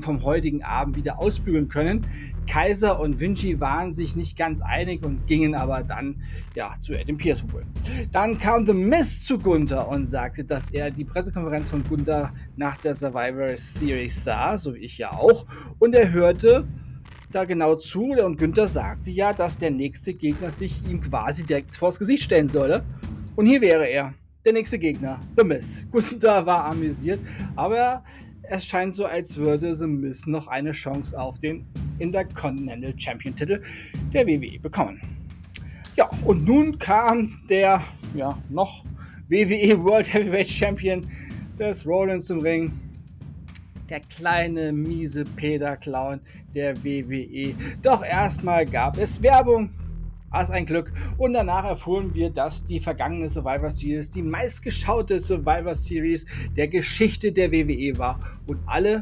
vom 0.01 0.23
heutigen 0.23 0.63
Abend 0.63 0.95
wieder 0.97 1.19
ausbügeln 1.19 1.67
können. 1.67 2.07
Kaiser 2.45 2.99
und 2.99 3.19
Vinci 3.19 3.59
waren 3.59 3.91
sich 3.91 4.15
nicht 4.15 4.37
ganz 4.37 4.61
einig 4.61 5.05
und 5.05 5.25
gingen 5.27 5.55
aber 5.55 5.83
dann 5.83 6.21
ja, 6.55 6.73
zu 6.79 6.93
Adam 6.93 7.17
Pierce 7.17 7.43
wohl. 7.51 7.65
Dann 8.11 8.37
kam 8.37 8.65
The 8.65 8.73
Miz 8.73 9.23
zu 9.23 9.37
Gunther 9.37 9.87
und 9.87 10.05
sagte, 10.05 10.43
dass 10.43 10.69
er 10.69 10.91
die 10.91 11.05
Pressekonferenz 11.05 11.69
von 11.69 11.83
Gunther 11.83 12.33
nach 12.55 12.77
der 12.77 12.95
Survivor 12.95 13.55
Series 13.55 14.23
sah, 14.23 14.57
so 14.57 14.73
wie 14.73 14.79
ich 14.79 14.97
ja 14.97 15.11
auch, 15.11 15.45
und 15.79 15.95
er 15.95 16.11
hörte, 16.11 16.67
da 17.33 17.45
genau 17.45 17.75
zu 17.75 18.11
und 18.11 18.37
Günther 18.37 18.67
sagte 18.67 19.09
ja, 19.09 19.33
dass 19.33 19.57
der 19.57 19.71
nächste 19.71 20.13
Gegner 20.13 20.51
sich 20.51 20.87
ihm 20.87 21.01
quasi 21.01 21.43
direkt 21.45 21.75
vors 21.75 21.97
Gesicht 21.97 22.23
stellen 22.23 22.47
solle. 22.47 22.83
Und 23.35 23.47
hier 23.47 23.61
wäre 23.61 23.87
er, 23.87 24.13
der 24.45 24.53
nächste 24.53 24.77
Gegner, 24.77 25.19
The 25.35 25.43
Miz. 25.43 25.85
Günther 25.91 26.45
war 26.45 26.65
amüsiert, 26.65 27.19
aber 27.55 28.03
es 28.43 28.65
scheint 28.65 28.93
so, 28.93 29.05
als 29.05 29.37
würde 29.37 29.73
The 29.73 29.87
Miz 29.87 30.27
noch 30.27 30.47
eine 30.47 30.71
Chance 30.71 31.19
auf 31.19 31.39
den 31.39 31.65
Intercontinental 31.99 32.93
Champion 32.97 33.35
Titel 33.35 33.61
der 34.13 34.27
WWE 34.27 34.59
bekommen. 34.59 35.01
Ja, 35.95 36.09
und 36.25 36.45
nun 36.45 36.77
kam 36.79 37.31
der 37.49 37.83
ja, 38.15 38.37
noch 38.49 38.83
WWE 39.29 39.83
World 39.83 40.13
Heavyweight 40.13 40.49
Champion 40.49 41.05
Seth 41.51 41.85
Rollins 41.85 42.25
zum 42.25 42.39
Ring 42.41 42.71
der 43.89 43.99
kleine 43.99 44.71
miese 44.71 45.23
Peter-Clown 45.23 46.19
der 46.55 46.83
WWE. 46.83 47.53
Doch 47.81 48.03
erstmal 48.03 48.65
gab 48.65 48.97
es 48.97 49.21
Werbung. 49.21 49.69
Was 50.33 50.49
ein 50.49 50.65
Glück. 50.65 50.91
Und 51.17 51.33
danach 51.33 51.63
erfuhren 51.63 52.15
wir, 52.15 52.31
dass 52.31 52.63
die 52.63 52.79
vergangene 52.79 53.29
Survivor 53.29 53.69
Series 53.69 54.09
die 54.09 54.23
meistgeschaute 54.23 55.19
Survivor 55.19 55.75
Series 55.75 56.25
der 56.57 56.67
Geschichte 56.67 57.31
der 57.31 57.51
WWE 57.51 57.97
war. 57.99 58.19
Und 58.47 58.57
alle 58.65 59.01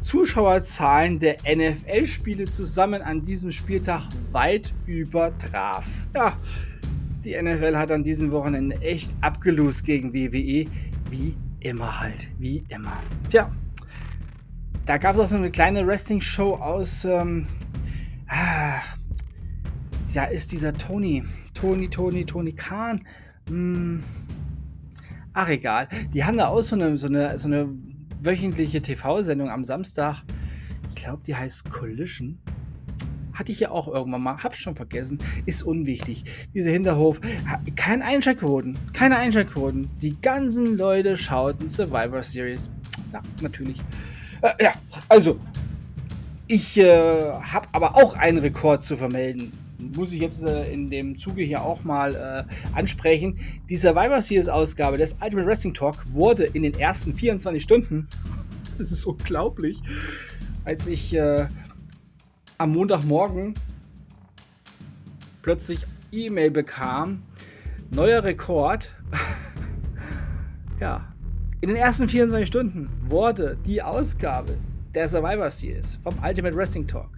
Zuschauerzahlen 0.00 1.20
der 1.20 1.36
NFL-Spiele 1.46 2.46
zusammen 2.46 3.00
an 3.00 3.22
diesem 3.22 3.52
Spieltag 3.52 4.08
weit 4.32 4.72
übertraf. 4.86 5.86
Ja, 6.14 6.36
die 7.22 7.40
NFL 7.40 7.76
hat 7.76 7.92
an 7.92 8.02
diesem 8.02 8.32
Wochenende 8.32 8.76
echt 8.80 9.14
abgelost 9.20 9.84
gegen 9.84 10.12
WWE. 10.12 10.66
Wie 11.10 11.36
immer 11.60 12.00
halt. 12.00 12.28
Wie 12.38 12.64
immer. 12.70 12.96
Tja, 13.28 13.52
da 14.84 14.98
gab 14.98 15.14
es 15.14 15.20
auch 15.20 15.28
so 15.28 15.36
eine 15.36 15.50
kleine 15.50 15.86
Wrestling-Show 15.86 16.54
aus. 16.54 17.04
Ähm, 17.04 17.46
ja, 20.14 20.24
ist 20.24 20.52
dieser 20.52 20.72
Tony. 20.72 21.24
Tony, 21.54 21.88
Tony, 21.88 22.24
Tony 22.24 22.52
Khan. 22.52 23.06
Hm, 23.48 24.02
ach, 25.32 25.48
egal. 25.48 25.88
Die 26.12 26.24
haben 26.24 26.36
da 26.36 26.48
auch 26.48 26.62
so 26.62 26.76
eine, 26.76 26.96
so 26.96 27.08
eine, 27.08 27.38
so 27.38 27.48
eine 27.48 27.68
wöchentliche 28.20 28.82
TV-Sendung 28.82 29.50
am 29.50 29.64
Samstag. 29.64 30.22
Ich 30.88 30.96
glaube, 30.96 31.22
die 31.26 31.34
heißt 31.34 31.70
Collision. 31.70 32.38
Hatte 33.32 33.52
ich 33.52 33.60
ja 33.60 33.70
auch 33.70 33.88
irgendwann 33.88 34.22
mal. 34.22 34.42
Hab's 34.42 34.58
schon 34.58 34.74
vergessen. 34.74 35.18
Ist 35.46 35.62
unwichtig. 35.62 36.24
Dieser 36.54 36.70
Hinterhof. 36.70 37.20
Kein 37.74 38.02
Einschaltquoten. 38.02 38.78
Keine 38.92 39.16
Einschaltquoten. 39.16 39.88
Die 40.02 40.20
ganzen 40.20 40.76
Leute 40.76 41.16
schauten 41.16 41.68
Survivor 41.68 42.22
Series. 42.22 42.70
Ja, 43.12 43.22
natürlich. 43.40 43.80
Äh, 44.42 44.64
ja, 44.64 44.72
also, 45.08 45.38
ich 46.48 46.76
äh, 46.76 47.32
habe 47.32 47.68
aber 47.72 47.96
auch 47.96 48.14
einen 48.14 48.38
Rekord 48.38 48.82
zu 48.82 48.96
vermelden. 48.96 49.52
Muss 49.96 50.12
ich 50.12 50.20
jetzt 50.20 50.44
äh, 50.44 50.70
in 50.72 50.90
dem 50.90 51.16
Zuge 51.16 51.42
hier 51.42 51.62
auch 51.62 51.84
mal 51.84 52.14
äh, 52.14 52.76
ansprechen. 52.76 53.38
Die 53.68 53.76
Survivor 53.76 54.20
Series 54.20 54.48
Ausgabe 54.48 54.98
des 54.98 55.14
Ultimate 55.14 55.46
Wrestling 55.46 55.74
Talk 55.74 55.96
wurde 56.12 56.44
in 56.44 56.62
den 56.62 56.74
ersten 56.74 57.12
24 57.12 57.62
Stunden, 57.62 58.08
das 58.78 58.92
ist 58.92 59.04
unglaublich, 59.06 59.80
als 60.64 60.86
ich 60.86 61.14
äh, 61.14 61.46
am 62.58 62.72
Montagmorgen 62.72 63.54
plötzlich 65.42 65.80
E-Mail 66.12 66.50
bekam, 66.50 67.22
neuer 67.90 68.22
Rekord. 68.22 68.94
ja, 70.80 71.12
in 71.60 71.68
den 71.68 71.76
ersten 71.76 72.08
24 72.08 72.46
Stunden 72.46 72.90
wurde 73.08 73.56
die 73.66 73.82
Ausgabe 73.82 74.56
der 74.94 75.08
Survivor 75.08 75.50
Series 75.50 75.98
vom 76.02 76.14
Ultimate 76.22 76.56
Wrestling 76.56 76.86
Talk 76.86 77.08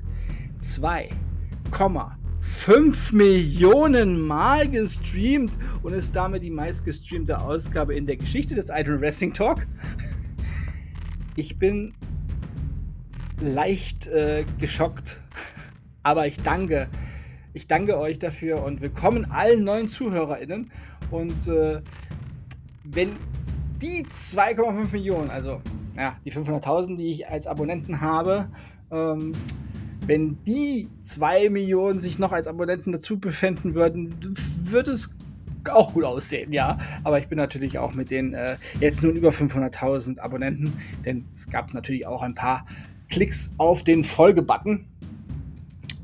2,5 2.43 3.15
Millionen 3.15 4.21
Mal 4.21 4.69
gestreamt 4.69 5.57
und 5.85 5.93
ist 5.93 6.17
damit 6.17 6.43
die 6.43 6.51
meistgestreamte 6.51 7.41
Ausgabe 7.41 7.95
in 7.95 8.05
der 8.05 8.17
Geschichte 8.17 8.57
des 8.57 8.69
Ultimate 8.69 9.01
Wrestling 9.01 9.33
Talk. 9.33 9.67
Ich 11.37 11.57
bin 11.57 11.95
leicht 13.41 14.09
äh, 14.09 14.45
geschockt, 14.59 15.21
aber 16.03 16.27
ich 16.27 16.43
danke. 16.43 16.89
Ich 17.53 17.69
danke 17.69 17.97
euch 17.97 18.19
dafür 18.19 18.65
und 18.65 18.81
willkommen 18.81 19.25
allen 19.31 19.63
neuen 19.63 19.87
ZuhörerInnen. 19.87 20.73
Und 21.13 21.47
äh, 21.47 21.81
wenn 22.83 23.17
die 23.81 24.05
2,5 24.05 24.93
Millionen, 24.93 25.31
also 25.31 25.61
ja, 25.97 26.17
die 26.25 26.33
500.000, 26.33 26.97
die 26.97 27.11
ich 27.11 27.29
als 27.29 27.47
Abonnenten 27.47 28.01
habe, 28.01 28.49
ähm, 28.91 29.33
wenn 30.07 30.39
die 30.45 30.89
2 31.03 31.51
Millionen 31.51 31.99
sich 31.99 32.19
noch 32.19 32.33
als 32.33 32.47
Abonnenten 32.47 32.93
dazu 32.93 33.19
befinden 33.19 33.75
würden, 33.75 34.15
würde 34.65 34.93
es 34.93 35.15
auch 35.71 35.93
gut 35.93 36.05
aussehen, 36.05 36.53
ja. 36.53 36.79
Aber 37.05 37.19
ich 37.19 37.29
bin 37.29 37.39
natürlich 37.39 37.79
auch 37.79 37.95
mit 37.95 38.11
den 38.11 38.35
äh, 38.35 38.57
jetzt 38.81 39.03
nun 39.03 39.15
über 39.15 39.31
500.000 39.31 40.19
Abonnenten, 40.19 40.73
denn 41.05 41.25
es 41.33 41.49
gab 41.49 41.73
natürlich 41.73 42.07
auch 42.07 42.23
ein 42.23 42.35
paar 42.35 42.65
Klicks 43.09 43.53
auf 43.59 43.85
den 43.85 44.05
Folgebutton. 44.05 44.87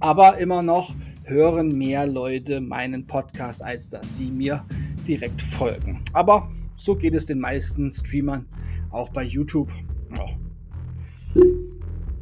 Aber 0.01 0.39
immer 0.39 0.63
noch 0.63 0.95
hören 1.25 1.77
mehr 1.77 2.07
Leute 2.07 2.61
meinen 2.61 3.07
Podcast, 3.07 3.63
als 3.63 3.89
dass 3.89 4.17
sie 4.17 4.31
mir 4.31 4.65
direkt 5.07 5.43
folgen. 5.43 6.01
Aber 6.13 6.49
so 6.77 6.95
geht 6.95 7.15
es 7.15 7.27
den 7.27 7.41
meisten 7.41 7.91
Streamern, 7.91 8.47
auch 8.91 9.09
bei 9.09 9.25
YouTube. 9.25 9.73
Oh. 10.19 11.43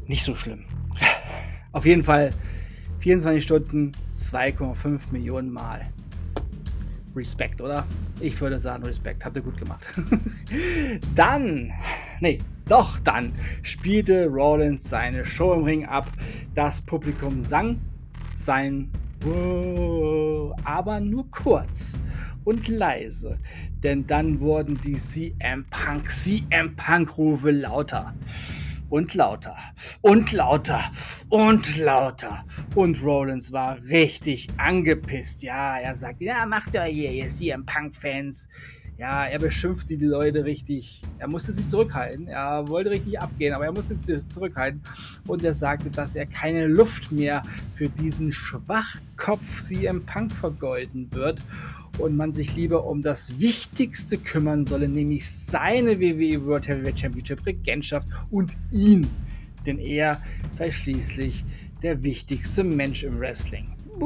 Nicht 0.07 0.25
so 0.25 0.35
schlimm. 0.35 0.65
Auf 1.73 1.87
jeden 1.87 2.03
Fall 2.03 2.31
24 2.99 3.43
Stunden, 3.43 3.93
2,5 4.13 5.13
Millionen 5.13 5.53
Mal. 5.53 5.83
Respekt, 7.15 7.61
oder? 7.61 7.87
Ich 8.21 8.39
würde 8.41 8.59
sagen, 8.59 8.85
Respekt. 8.85 9.25
Habt 9.25 9.37
ihr 9.37 9.43
gut 9.43 9.57
gemacht. 9.57 9.95
dann, 11.15 11.73
nee, 12.21 12.39
doch 12.69 12.99
dann 13.01 13.33
spielte 13.63 14.27
Rollins 14.27 14.89
seine 14.89 15.25
Show 15.25 15.55
im 15.55 15.65
Ring 15.65 15.87
ab. 15.87 16.11
Das 16.55 16.81
Publikum 16.81 17.41
sang 17.41 17.81
sein 18.35 18.91
Wow, 19.23 20.55
aber 20.65 21.01
nur 21.01 21.29
kurz 21.31 22.03
und 22.45 22.69
leise, 22.69 23.39
denn 23.83 24.07
dann 24.07 24.41
wurden 24.41 24.81
die 24.81 24.95
CM 24.95 25.65
Punk, 25.71 26.09
CM 26.09 26.77
Punk 26.77 27.19
Rufe 27.19 27.51
lauter 27.51 28.15
und 28.89 29.15
lauter 29.15 29.57
und 30.03 30.33
lauter 30.33 30.81
und 31.29 31.77
lauter. 31.77 32.45
Und 32.75 33.03
Rollins 33.03 33.53
war 33.53 33.79
richtig 33.83 34.49
angepisst. 34.57 35.43
Ja, 35.43 35.79
er 35.79 35.95
sagt, 35.95 36.21
ja, 36.21 36.47
macht 36.47 36.75
ihr 36.75 36.85
hier, 36.85 37.11
ihr 37.11 37.29
CM 37.29 37.65
Punk-Fans. 37.65 38.49
Ja, 38.99 39.27
er 39.27 39.39
beschimpfte 39.39 39.99
die 39.99 40.07
Leute 40.07 40.47
richtig. 40.47 41.03
Er 41.19 41.29
musste 41.29 41.53
sich 41.53 41.69
zurückhalten. 41.69 42.29
Er 42.29 42.67
wollte 42.69 42.91
richtig 42.91 43.21
abgehen, 43.21 43.53
aber 43.53 43.67
er 43.67 43.73
musste 43.73 43.95
sich 43.95 44.27
zurückhalten. 44.29 44.83
Und 45.27 45.45
er 45.45 45.53
sagte, 45.53 45.91
dass 45.91 46.15
er 46.15 46.25
keine 46.25 46.67
Luft 46.67 47.13
mehr 47.13 47.43
für 47.73 47.91
diesen 47.91 48.33
Schwachkopf 48.33 49.63
CM 49.63 50.07
Punk 50.07 50.33
vergeuden 50.33 51.13
wird 51.13 51.43
und 51.99 52.17
man 52.17 52.33
sich 52.33 52.57
lieber 52.57 52.85
um 52.85 53.03
das 53.03 53.39
Wichtigste 53.41 54.19
kümmern 54.19 54.65
solle, 54.65 54.89
nämlich 54.89 55.29
seine 55.29 56.01
WWE 56.01 56.45
World 56.45 56.69
Heavyweight 56.69 57.01
Championship 57.01 57.45
Regentschaft 57.47 58.09
und 58.31 58.57
ihn. 58.73 59.07
Denn 59.65 59.79
er 59.79 60.21
sei 60.51 60.71
schließlich 60.71 61.45
der 61.83 62.03
wichtigste 62.03 62.65
Mensch 62.65 63.03
im 63.03 63.19
Wrestling. 63.19 63.67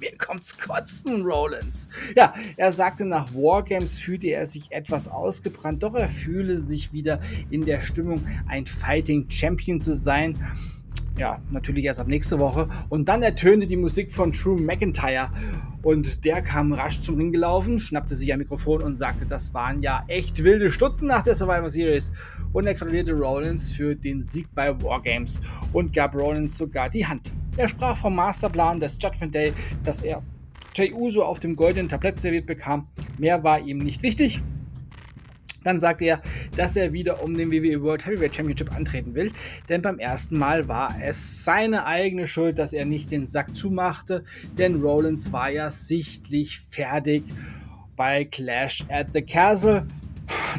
Mir 0.00 0.16
kommt's 0.18 0.56
kotzen, 0.58 1.22
Rollins. 1.22 1.88
Ja, 2.16 2.34
er 2.56 2.72
sagte, 2.72 3.04
nach 3.04 3.32
Wargames 3.34 3.98
fühlte 3.98 4.28
er 4.28 4.46
sich 4.46 4.72
etwas 4.72 5.06
ausgebrannt, 5.06 5.82
doch 5.82 5.94
er 5.94 6.08
fühle 6.08 6.58
sich 6.58 6.92
wieder 6.92 7.20
in 7.50 7.64
der 7.64 7.80
Stimmung, 7.80 8.24
ein 8.48 8.66
Fighting 8.66 9.30
Champion 9.30 9.78
zu 9.78 9.94
sein 9.94 10.38
ja, 11.18 11.40
natürlich 11.50 11.84
erst 11.84 12.00
ab 12.00 12.08
nächste 12.08 12.38
Woche. 12.38 12.68
Und 12.88 13.08
dann 13.08 13.22
ertönte 13.22 13.66
die 13.66 13.76
Musik 13.76 14.10
von 14.10 14.32
Drew 14.32 14.56
McIntyre. 14.56 15.30
Und 15.82 16.24
der 16.24 16.42
kam 16.42 16.72
rasch 16.72 17.00
zum 17.00 17.16
Ring 17.16 17.32
gelaufen, 17.32 17.80
schnappte 17.80 18.14
sich 18.14 18.32
ein 18.32 18.38
Mikrofon 18.38 18.82
und 18.82 18.94
sagte, 18.94 19.26
das 19.26 19.52
waren 19.52 19.82
ja 19.82 20.04
echt 20.06 20.44
wilde 20.44 20.70
Stunden 20.70 21.06
nach 21.06 21.22
der 21.22 21.34
Survivor 21.34 21.68
Series. 21.68 22.12
Und 22.52 22.66
er 22.66 22.74
gratulierte 22.74 23.12
Rollins 23.12 23.72
für 23.72 23.96
den 23.96 24.22
Sieg 24.22 24.46
bei 24.54 24.80
Wargames 24.82 25.40
und 25.72 25.92
gab 25.92 26.14
Rollins 26.14 26.56
sogar 26.56 26.88
die 26.88 27.04
Hand. 27.04 27.32
Er 27.56 27.68
sprach 27.68 27.96
vom 27.96 28.14
Masterplan 28.14 28.78
des 28.78 28.98
Judgment 29.02 29.34
Day, 29.34 29.52
dass 29.82 30.02
er 30.02 30.22
Jey 30.74 30.92
Uso 30.92 31.22
auf 31.22 31.38
dem 31.38 31.56
goldenen 31.56 31.88
Tablett 31.88 32.18
serviert 32.18 32.46
bekam. 32.46 32.86
Mehr 33.18 33.42
war 33.42 33.60
ihm 33.60 33.78
nicht 33.78 34.02
wichtig. 34.02 34.40
Dann 35.64 35.80
sagte 35.80 36.04
er, 36.04 36.22
dass 36.56 36.76
er 36.76 36.92
wieder 36.92 37.22
um 37.22 37.36
den 37.36 37.50
WWE 37.50 37.82
World 37.82 38.06
Heavyweight 38.06 38.34
Championship 38.36 38.74
antreten 38.74 39.14
will, 39.14 39.32
denn 39.68 39.82
beim 39.82 39.98
ersten 39.98 40.38
Mal 40.38 40.68
war 40.68 40.94
es 41.02 41.44
seine 41.44 41.86
eigene 41.86 42.26
Schuld, 42.26 42.58
dass 42.58 42.72
er 42.72 42.84
nicht 42.84 43.10
den 43.10 43.26
Sack 43.26 43.56
zumachte, 43.56 44.24
denn 44.58 44.82
Rollins 44.82 45.32
war 45.32 45.50
ja 45.50 45.70
sichtlich 45.70 46.60
fertig 46.60 47.24
bei 47.96 48.24
Clash 48.24 48.84
at 48.88 49.12
the 49.12 49.22
Castle 49.22 49.86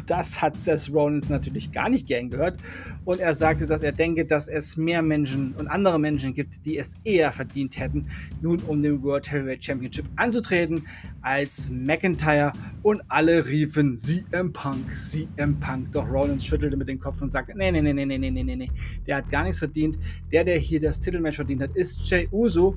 das 0.06 0.40
hat 0.40 0.56
Seth 0.56 0.90
Rollins 0.92 1.28
natürlich 1.28 1.72
gar 1.72 1.88
nicht 1.88 2.06
gern 2.06 2.30
gehört. 2.30 2.60
Und 3.04 3.20
er 3.20 3.34
sagte, 3.34 3.66
dass 3.66 3.82
er 3.82 3.92
denke, 3.92 4.24
dass 4.24 4.48
es 4.48 4.76
mehr 4.76 5.02
Menschen 5.02 5.54
und 5.58 5.68
andere 5.68 5.98
Menschen 5.98 6.34
gibt, 6.34 6.64
die 6.64 6.78
es 6.78 6.96
eher 7.04 7.32
verdient 7.32 7.78
hätten, 7.78 8.06
nun 8.40 8.60
um 8.66 8.82
den 8.82 9.02
World 9.02 9.30
Heavyweight 9.30 9.62
Championship 9.62 10.06
anzutreten, 10.16 10.82
als 11.22 11.70
McIntyre. 11.70 12.52
Und 12.82 13.02
alle 13.08 13.46
riefen 13.46 13.96
CM 13.96 14.52
Punk, 14.52 14.90
CM 14.90 15.58
Punk. 15.60 15.92
Doch 15.92 16.08
Rollins 16.08 16.44
schüttelte 16.44 16.76
mit 16.76 16.88
dem 16.88 16.98
Kopf 16.98 17.20
und 17.20 17.30
sagte, 17.30 17.52
nee, 17.56 17.70
nee, 17.70 17.82
nee, 17.82 17.92
nee, 17.92 18.06
nee, 18.06 18.18
nee, 18.18 18.30
nee, 18.30 18.56
nee, 18.56 18.70
der 19.06 19.16
hat 19.16 19.30
gar 19.30 19.42
nichts 19.42 19.58
verdient. 19.58 19.98
Der, 20.32 20.44
der 20.44 20.58
hier 20.58 20.80
das 20.80 21.00
Titelmatch 21.00 21.36
verdient 21.36 21.62
hat, 21.62 21.76
ist 21.76 22.10
Jay 22.10 22.28
Uso. 22.32 22.76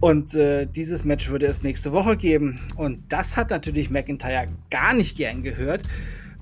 Und 0.00 0.34
äh, 0.34 0.66
dieses 0.66 1.04
Match 1.04 1.28
würde 1.28 1.46
es 1.46 1.62
nächste 1.62 1.92
Woche 1.92 2.16
geben. 2.16 2.58
Und 2.76 3.12
das 3.12 3.36
hat 3.36 3.50
natürlich 3.50 3.90
McIntyre 3.90 4.46
gar 4.70 4.94
nicht 4.94 5.16
gern 5.16 5.42
gehört. 5.42 5.82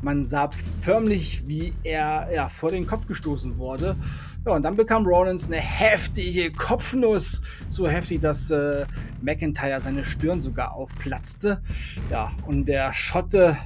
Man 0.01 0.25
sah 0.25 0.49
förmlich, 0.51 1.49
wie 1.49 1.73
er 1.83 2.29
ja, 2.33 2.49
vor 2.49 2.71
den 2.71 2.87
Kopf 2.87 3.09
gestoßen 3.09 3.59
wurde. 3.59 3.97
Ja, 4.47 4.53
und 4.53 4.63
dann 4.63 4.77
bekam 4.77 5.05
Rollins 5.05 5.49
eine 5.49 5.61
heftige 5.61 6.53
Kopfnuss. 6.53 7.43
So 7.69 7.89
heftig, 7.89 8.21
dass 8.21 8.53
äh, 8.53 8.87
McIntyre 9.23 9.81
seine 9.81 10.05
Stirn 10.05 10.41
sogar 10.41 10.73
aufplatzte. 10.73 11.61
Ja, 12.11 12.31
und 12.47 12.67
der 12.67 12.93
Schotte 12.93 13.57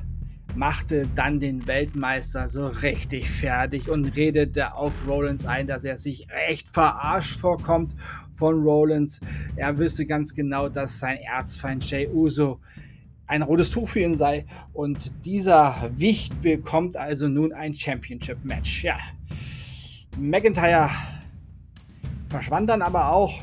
machte 0.54 1.06
dann 1.14 1.40
den 1.40 1.66
Weltmeister 1.66 2.49
so 2.49 2.66
richtig 2.66 3.30
fertig 3.30 3.88
und 3.88 4.16
redete 4.16 4.75
auf 4.75 5.06
Rollins 5.06 5.46
ein, 5.46 5.66
dass 5.66 5.84
er 5.84 5.96
sich 5.96 6.28
echt 6.49 6.68
verarscht 6.68 7.38
vorkommt 7.38 7.94
von 8.35 8.62
Rollins. 8.62 9.21
Er 9.57 9.79
wüsste 9.79 10.07
ganz 10.07 10.35
genau, 10.35 10.69
dass 10.69 10.99
sein 10.99 11.19
Erzfeind 11.19 11.89
Jay 11.91 12.09
Uso 12.09 12.61
ein 13.27 13.43
rotes 13.43 13.71
Tuch 13.71 13.89
für 13.89 14.01
ihn 14.01 14.17
sei. 14.17 14.45
Und 14.73 15.25
dieser 15.25 15.91
Wicht 15.97 16.41
bekommt 16.43 16.97
also 16.97 17.29
nun 17.29 17.53
ein 17.53 17.75
Championship-Match. 17.75 18.85
Ja. 18.85 18.99
McIntyre 20.19 20.91
verschwand 22.29 22.69
dann 22.69 22.83
aber 22.83 23.12
auch. 23.12 23.43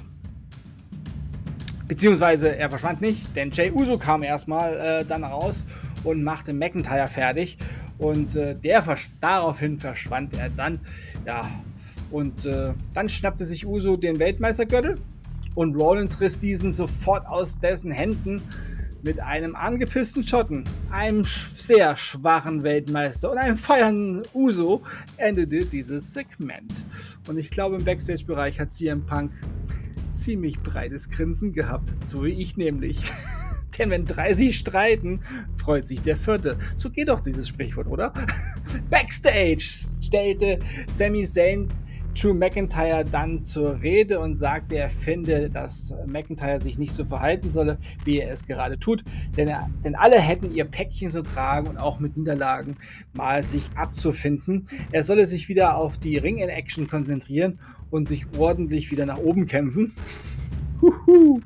Beziehungsweise 1.88 2.56
er 2.56 2.70
verschwand 2.70 3.02
nicht, 3.02 3.36
denn 3.36 3.50
Jay 3.50 3.72
Uso 3.72 3.98
kam 3.98 4.22
erstmal 4.22 4.78
äh, 4.78 5.06
dann 5.06 5.24
raus 5.24 5.66
und 6.04 6.24
machte 6.24 6.54
McIntyre 6.54 7.08
fertig. 7.08 7.58
Und 7.98 8.36
äh, 8.36 8.56
der 8.56 8.84
vers 8.84 9.10
daraufhin 9.20 9.80
verschwand 9.80 10.34
er 10.34 10.50
dann. 10.50 10.80
Ja, 11.26 11.50
und 12.12 12.46
äh, 12.46 12.74
dann 12.94 13.10
schnappte 13.10 13.46
sich 13.46 13.66
Uso 13.66 13.98
den 13.98 14.20
Weltmeistergürtel 14.20 14.96
und 15.56 15.76
Rollins 15.76 16.22
riss 16.22 16.40
diesen 16.40 16.72
sofort 16.72 17.26
aus 17.26 17.60
dessen 17.60 17.92
Händen 17.92 18.42
mit 19.02 19.20
einem 19.20 19.56
angepissten 19.56 20.24
Schotten, 20.24 20.66
einem 20.90 21.24
sehr 21.24 21.96
schwachen 21.96 22.64
Weltmeister 22.64 23.32
und 23.32 23.38
einem 23.38 23.58
feiernden 23.58 24.24
Uso 24.34 24.82
endete 25.18 25.66
dieses 25.66 26.14
Segment. 26.14 26.86
Und 27.28 27.38
ich 27.38 27.50
glaube, 27.50 27.78
im 27.78 27.86
Backstage-Bereich 27.86 28.60
hat 28.60 28.70
CM 28.70 29.06
Punk 29.06 29.32
ziemlich 30.12 30.60
breites 30.60 31.10
Grinsen 31.10 31.54
gehabt, 31.54 31.94
so 32.02 32.26
wie 32.26 32.32
ich 32.32 32.58
nämlich. 32.58 33.00
Denn 33.78 33.92
wenn 33.92 34.06
drei 34.06 34.34
sich 34.34 34.58
streiten, 34.58 35.22
freut 35.56 35.88
sich 35.88 36.02
der 36.02 36.18
vierte. 36.18 36.58
So 36.76 36.90
geht 36.90 37.08
doch 37.08 37.22
dieses 37.22 37.48
Sprichwort, 37.48 37.88
oder? 37.88 38.14
Backstage 38.90 39.62
stellte 39.62 40.60
Sami 40.88 41.24
Zayn 41.24 41.70
Drew 42.20 42.34
McIntyre 42.34 43.06
dann 43.06 43.46
zur 43.46 43.82
Rede 43.82 44.20
und 44.20 44.34
sagte, 44.34 44.76
er 44.76 44.90
finde, 44.90 45.50
dass 45.50 45.96
McIntyre 46.06 46.60
sich 46.60 46.78
nicht 46.78 46.92
so 46.92 47.06
verhalten 47.06 47.50
solle, 47.50 47.78
wie 48.04 48.20
er 48.20 48.32
es 48.32 48.46
gerade 48.46 48.78
tut, 48.78 49.04
denn, 49.38 49.48
er, 49.48 49.70
denn 49.86 49.96
alle 49.96 50.20
hätten 50.20 50.54
ihr 50.54 50.66
Päckchen 50.66 51.10
zu 51.10 51.24
tragen 51.24 51.68
und 51.68 51.78
auch 51.78 52.00
mit 52.00 52.18
Niederlagen 52.18 52.76
mal 53.14 53.42
sich 53.42 53.70
abzufinden. 53.76 54.68
Er 54.92 55.04
solle 55.04 55.26
sich 55.26 55.48
wieder 55.48 55.78
auf 55.78 55.98
die 55.98 56.18
Ring-in-Action 56.18 56.88
konzentrieren 56.88 57.60
und 57.90 58.08
sich 58.08 58.26
ordentlich 58.38 58.92
wieder 58.92 59.06
nach 59.06 59.18
oben 59.18 59.46
kämpfen. 59.46 59.94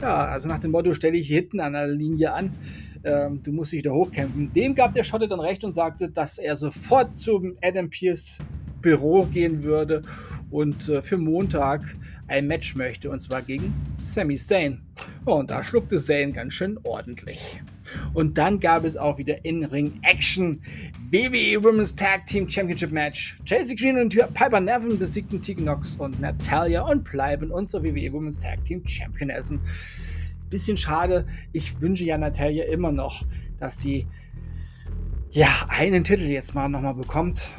Ja, 0.00 0.26
also 0.26 0.48
nach 0.48 0.60
dem 0.60 0.70
Motto, 0.70 0.94
stelle 0.94 1.16
ich 1.16 1.26
hinten 1.26 1.58
an 1.58 1.72
der 1.72 1.88
Linie 1.88 2.32
an, 2.32 2.52
ähm, 3.04 3.42
du 3.42 3.52
musst 3.52 3.72
dich 3.72 3.82
da 3.82 3.90
hochkämpfen. 3.90 4.52
Dem 4.52 4.74
gab 4.74 4.92
der 4.92 5.04
Schotte 5.04 5.28
dann 5.28 5.40
recht 5.40 5.64
und 5.64 5.72
sagte, 5.72 6.08
dass 6.08 6.38
er 6.38 6.56
sofort 6.56 7.16
zum 7.16 7.56
Adam 7.62 7.88
Pierce 7.90 8.38
Büro 8.80 9.24
gehen 9.26 9.62
würde 9.62 10.02
und 10.50 10.88
äh, 10.88 11.02
für 11.02 11.18
Montag 11.18 11.82
ein 12.28 12.46
Match 12.46 12.74
möchte, 12.76 13.10
und 13.10 13.20
zwar 13.20 13.42
gegen 13.42 13.74
Sami 13.98 14.36
Zayn. 14.36 14.80
Und 15.24 15.50
da 15.50 15.64
schluckte 15.64 15.96
Zayn 15.96 16.32
ganz 16.32 16.54
schön 16.54 16.78
ordentlich. 16.84 17.60
Und 18.12 18.36
dann 18.36 18.60
gab 18.60 18.84
es 18.84 18.96
auch 18.96 19.16
wieder 19.18 19.44
In-Ring-Action. 19.44 20.60
WWE 21.10 21.64
Women's 21.64 21.94
Tag 21.94 22.26
Team 22.26 22.48
Championship 22.48 22.92
Match. 22.92 23.38
Chelsea 23.44 23.76
Green 23.76 23.98
und 23.98 24.14
Piper 24.34 24.60
Nevin 24.60 24.98
besiegten 24.98 25.40
Tegan 25.40 25.64
Knox 25.64 25.96
und 25.96 26.20
Natalia 26.20 26.82
und 26.82 27.04
bleiben 27.04 27.50
unsere 27.50 27.82
WWE 27.82 28.12
Women's 28.12 28.38
Tag 28.38 28.62
Team 28.64 28.84
Championessen. 28.86 29.60
Bisschen 30.50 30.76
schade. 30.76 31.26
Ich 31.52 31.80
wünsche 31.80 32.04
ja 32.04 32.18
Natalia 32.18 32.64
immer 32.64 32.92
noch, 32.92 33.24
dass 33.58 33.80
sie 33.80 34.06
ja 35.30 35.48
einen 35.68 36.04
Titel 36.04 36.24
jetzt 36.24 36.54
mal 36.54 36.68
nochmal 36.68 36.94
bekommt 36.94 37.50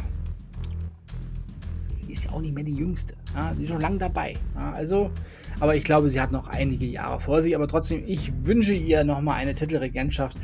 ist 2.11 2.25
ja 2.25 2.31
auch 2.31 2.41
nicht 2.41 2.53
mehr 2.53 2.63
die 2.63 2.75
Jüngste. 2.75 3.15
Ja, 3.35 3.53
sie 3.55 3.63
ist 3.63 3.69
schon 3.69 3.81
lange 3.81 3.97
dabei. 3.97 4.33
Ja, 4.55 4.71
also, 4.71 5.11
aber 5.59 5.75
ich 5.75 5.83
glaube, 5.83 6.09
sie 6.09 6.19
hat 6.19 6.31
noch 6.31 6.47
einige 6.47 6.85
Jahre 6.85 7.19
vor 7.19 7.41
sich. 7.41 7.55
Aber 7.55 7.67
trotzdem, 7.67 8.03
ich 8.05 8.45
wünsche 8.45 8.73
ihr 8.73 9.03
nochmal 9.03 9.35
eine 9.35 9.55
Titelregentschaft. 9.55 10.37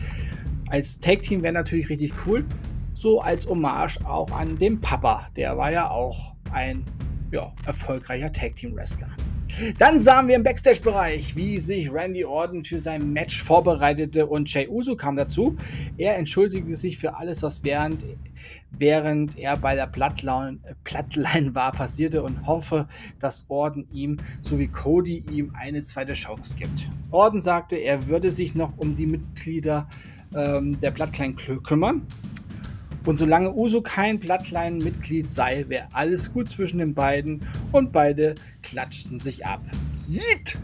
Als 0.69 0.99
Tag-Team 0.99 1.43
wäre 1.43 1.53
natürlich 1.53 1.89
richtig 1.89 2.13
cool. 2.25 2.45
So 2.93 3.21
als 3.21 3.47
Hommage 3.47 3.99
auch 4.05 4.31
an 4.31 4.57
den 4.57 4.79
Papa. 4.79 5.27
Der 5.35 5.57
war 5.57 5.71
ja 5.71 5.89
auch 5.89 6.35
ein 6.51 6.83
ja, 7.31 7.51
erfolgreicher 7.65 8.31
Tag-Team-Wrestler. 8.31 9.09
Dann 9.77 9.99
sahen 9.99 10.27
wir 10.27 10.35
im 10.35 10.43
Backstage-Bereich, 10.43 11.35
wie 11.35 11.57
sich 11.59 11.91
Randy 11.91 12.25
Orton 12.25 12.63
für 12.63 12.79
sein 12.79 13.13
Match 13.13 13.41
vorbereitete 13.43 14.25
und 14.25 14.51
Jay 14.53 14.67
Uso 14.67 14.95
kam 14.95 15.15
dazu. 15.15 15.55
Er 15.97 16.17
entschuldigte 16.17 16.75
sich 16.75 16.97
für 16.97 17.15
alles, 17.15 17.43
was 17.43 17.63
während, 17.63 18.05
während 18.71 19.37
er 19.37 19.57
bei 19.57 19.75
der 19.75 19.87
Bloodline 19.87 20.59
war, 21.55 21.71
passierte 21.71 22.23
und 22.23 22.45
hoffe, 22.45 22.87
dass 23.19 23.45
Orton 23.47 23.87
ihm 23.93 24.17
sowie 24.41 24.67
Cody 24.67 25.23
ihm 25.31 25.53
eine 25.57 25.83
zweite 25.83 26.13
Chance 26.13 26.55
gibt. 26.57 26.89
Orton 27.11 27.39
sagte, 27.39 27.75
er 27.75 28.07
würde 28.07 28.31
sich 28.31 28.55
noch 28.55 28.77
um 28.77 28.95
die 28.95 29.07
Mitglieder 29.07 29.87
ähm, 30.35 30.79
der 30.79 30.91
Bloodline 30.91 31.35
kümmern 31.35 32.01
und 33.05 33.17
solange 33.17 33.53
Uso 33.53 33.81
kein 33.81 34.19
Bloodline-Mitglied 34.19 35.29
sei, 35.29 35.65
wäre 35.67 35.87
alles 35.93 36.33
gut 36.33 36.49
zwischen 36.49 36.79
den 36.79 36.93
beiden 36.93 37.41
und 37.71 37.91
beide 37.91 38.35
klatschten 38.63 39.19
sich 39.19 39.45
ab. 39.45 39.61
Yeet! 40.07 40.57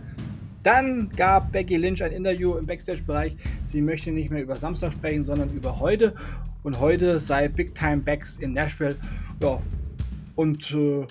Dann 0.64 1.10
gab 1.16 1.52
Becky 1.52 1.78
Lynch 1.78 2.04
ein 2.04 2.12
Interview 2.12 2.56
im 2.56 2.66
Backstage-Bereich. 2.66 3.36
Sie 3.66 3.82
möchte 3.82 4.12
nicht 4.12 4.30
mehr 4.30 4.44
über 4.44 4.56
Samstag 4.56 4.94
sprechen, 4.94 5.24
sondern 5.24 5.50
über 5.52 5.80
heute. 5.80 6.14
Und 6.64 6.80
heute 6.80 7.18
sei 7.18 7.48
Big 7.48 7.74
Time 7.74 7.98
Backs 7.98 8.38
in 8.38 8.54
Nashville. 8.54 8.96
Ja, 9.40 9.60
und 10.36 10.72
äh, 10.72 11.08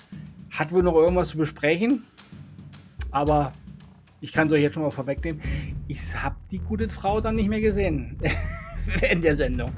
hat 0.51 0.71
wohl 0.71 0.83
noch 0.83 0.95
irgendwas 0.95 1.29
zu 1.29 1.37
besprechen. 1.37 2.03
Aber 3.11 3.51
ich 4.21 4.31
kann 4.31 4.47
es 4.47 4.53
euch 4.53 4.61
jetzt 4.61 4.75
schon 4.75 4.83
mal 4.83 4.91
vorwegnehmen. 4.91 5.41
Ich 5.89 6.15
habe 6.15 6.35
die 6.49 6.59
gute 6.59 6.89
Frau 6.89 7.19
dann 7.19 7.35
nicht 7.35 7.49
mehr 7.49 7.61
gesehen. 7.61 8.17
während 8.99 9.23
der 9.23 9.35
Sendung. 9.35 9.71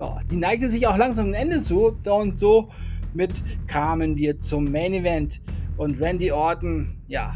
Ja, 0.00 0.20
die 0.30 0.36
neigte 0.36 0.70
sich 0.70 0.86
auch 0.86 0.96
langsam 0.96 1.26
am 1.26 1.34
Ende 1.34 1.60
zu 1.60 1.96
und 2.08 2.38
so 2.38 2.70
mit 3.14 3.32
kamen 3.66 4.16
wir 4.16 4.38
zum 4.38 4.70
Main 4.70 4.94
Event 4.94 5.40
und 5.76 6.00
Randy 6.00 6.30
Orton, 6.30 6.96
ja, 7.08 7.34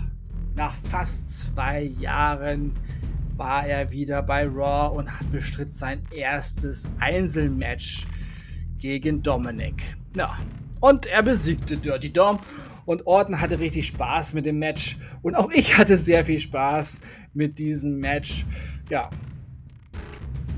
nach 0.54 0.74
fast 0.74 1.54
zwei 1.54 1.82
Jahren 1.82 2.72
war 3.36 3.66
er 3.66 3.90
wieder 3.90 4.22
bei 4.22 4.46
Raw 4.46 4.96
und 4.96 5.10
hat 5.10 5.30
bestritt 5.32 5.74
sein 5.74 6.02
erstes 6.14 6.86
Einzelmatch 7.00 8.06
gegen 8.78 9.22
Dominic. 9.22 9.96
Ja, 10.14 10.38
und 10.80 11.06
er 11.06 11.22
besiegte 11.22 11.76
Dirty 11.76 12.12
Dom 12.12 12.40
Und 12.84 13.06
Orton 13.06 13.40
hatte 13.40 13.60
richtig 13.60 13.86
Spaß 13.86 14.34
mit 14.34 14.46
dem 14.46 14.58
Match. 14.58 14.98
Und 15.22 15.36
auch 15.36 15.50
ich 15.50 15.78
hatte 15.78 15.96
sehr 15.96 16.24
viel 16.24 16.40
Spaß 16.40 17.00
mit 17.34 17.58
diesem 17.58 17.98
Match. 17.98 18.44
Ja. 18.90 19.08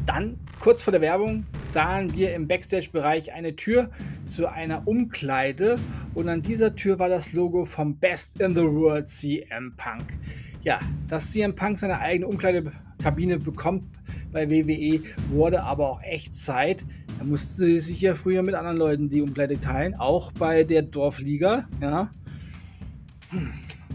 Dann, 0.07 0.39
kurz 0.61 0.83
vor 0.83 0.93
der 0.93 1.01
Werbung, 1.01 1.47
sahen 1.63 2.15
wir 2.15 2.35
im 2.35 2.47
Backstage-Bereich 2.47 3.33
eine 3.33 3.57
Tür 3.57 3.91
zu 4.27 4.47
einer 4.47 4.87
Umkleide. 4.87 5.77
Und 6.13 6.29
an 6.29 6.43
dieser 6.43 6.75
Tür 6.75 6.99
war 6.99 7.09
das 7.09 7.33
Logo 7.33 7.65
vom 7.65 7.97
Best 7.97 8.39
in 8.41 8.55
the 8.55 8.65
World 8.65 9.09
CM 9.09 9.73
Punk. 9.77 10.19
Ja, 10.63 10.79
dass 11.09 11.33
CM 11.33 11.55
Punk 11.55 11.79
seine 11.79 12.01
eigene 12.01 12.27
Umkleidekabine 12.27 13.39
bekommt 13.39 13.85
bei 14.31 14.51
WWE, 14.51 15.01
wurde 15.31 15.63
aber 15.63 15.89
auch 15.89 16.03
echt 16.03 16.37
Zeit. 16.37 16.85
Er 17.19 17.25
musste 17.25 17.81
sich 17.81 18.01
ja 18.01 18.15
früher 18.15 18.43
mit 18.43 18.55
anderen 18.55 18.77
Leuten 18.77 19.09
die 19.09 19.23
Umkleide 19.23 19.59
teilen, 19.59 19.95
auch 19.95 20.33
bei 20.33 20.65
der 20.65 20.83
Dorfliga, 20.83 21.67
ja. 21.81 22.11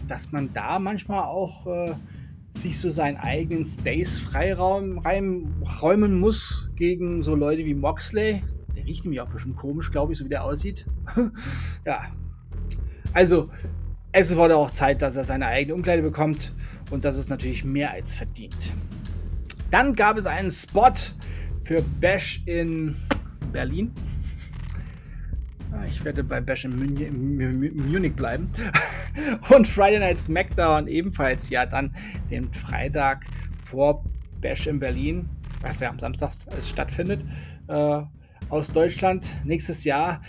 Dass 0.08 0.32
man 0.32 0.52
da 0.52 0.80
manchmal 0.80 1.24
auch 1.24 1.66
äh, 1.66 1.94
sich 2.50 2.78
so 2.78 2.90
seinen 2.90 3.16
eigenen 3.16 3.64
Space-Freiraum 3.64 4.98
räumen 5.80 6.18
muss 6.18 6.70
gegen 6.76 7.22
so 7.22 7.34
Leute 7.34 7.64
wie 7.64 7.74
Moxley. 7.74 8.42
Der 8.74 8.84
riecht 8.84 9.04
nämlich 9.04 9.20
auch 9.20 9.28
bestimmt 9.28 9.56
komisch, 9.56 9.90
glaube 9.90 10.12
ich, 10.12 10.18
so 10.18 10.24
wie 10.24 10.30
der 10.30 10.44
aussieht. 10.44 10.86
ja. 11.86 12.00
Also, 13.12 13.50
es 14.12 14.36
wurde 14.36 14.56
auch 14.56 14.70
Zeit, 14.70 15.02
dass 15.02 15.16
er 15.16 15.24
seine 15.24 15.46
eigene 15.46 15.74
Umkleide 15.74 16.02
bekommt 16.02 16.52
und 16.90 17.04
das 17.04 17.16
ist 17.16 17.30
natürlich 17.30 17.64
mehr 17.64 17.92
als 17.92 18.14
verdient. 18.14 18.74
Dann 19.70 19.94
gab 19.94 20.16
es 20.16 20.26
einen 20.26 20.50
Spot 20.50 20.92
für 21.60 21.82
Bash 22.00 22.42
in 22.46 22.96
Berlin. 23.52 23.92
Ich 25.86 26.04
werde 26.04 26.24
bei 26.24 26.40
Bash 26.40 26.64
in 26.64 26.76
Munich 26.76 28.14
bleiben. 28.14 28.50
Und 29.50 29.66
Friday 29.66 29.98
Night 29.98 30.18
SmackDown 30.18 30.86
ebenfalls 30.88 31.50
ja 31.50 31.66
dann 31.66 31.94
den 32.30 32.52
Freitag 32.52 33.26
vor 33.62 34.04
Bash 34.40 34.66
in 34.66 34.78
Berlin, 34.78 35.28
was 35.62 35.80
ja 35.80 35.90
am 35.90 35.98
Samstag 35.98 36.32
stattfindet, 36.60 37.24
äh, 37.68 38.02
aus 38.48 38.70
Deutschland 38.72 39.28
nächstes 39.44 39.84
Jahr. 39.84 40.22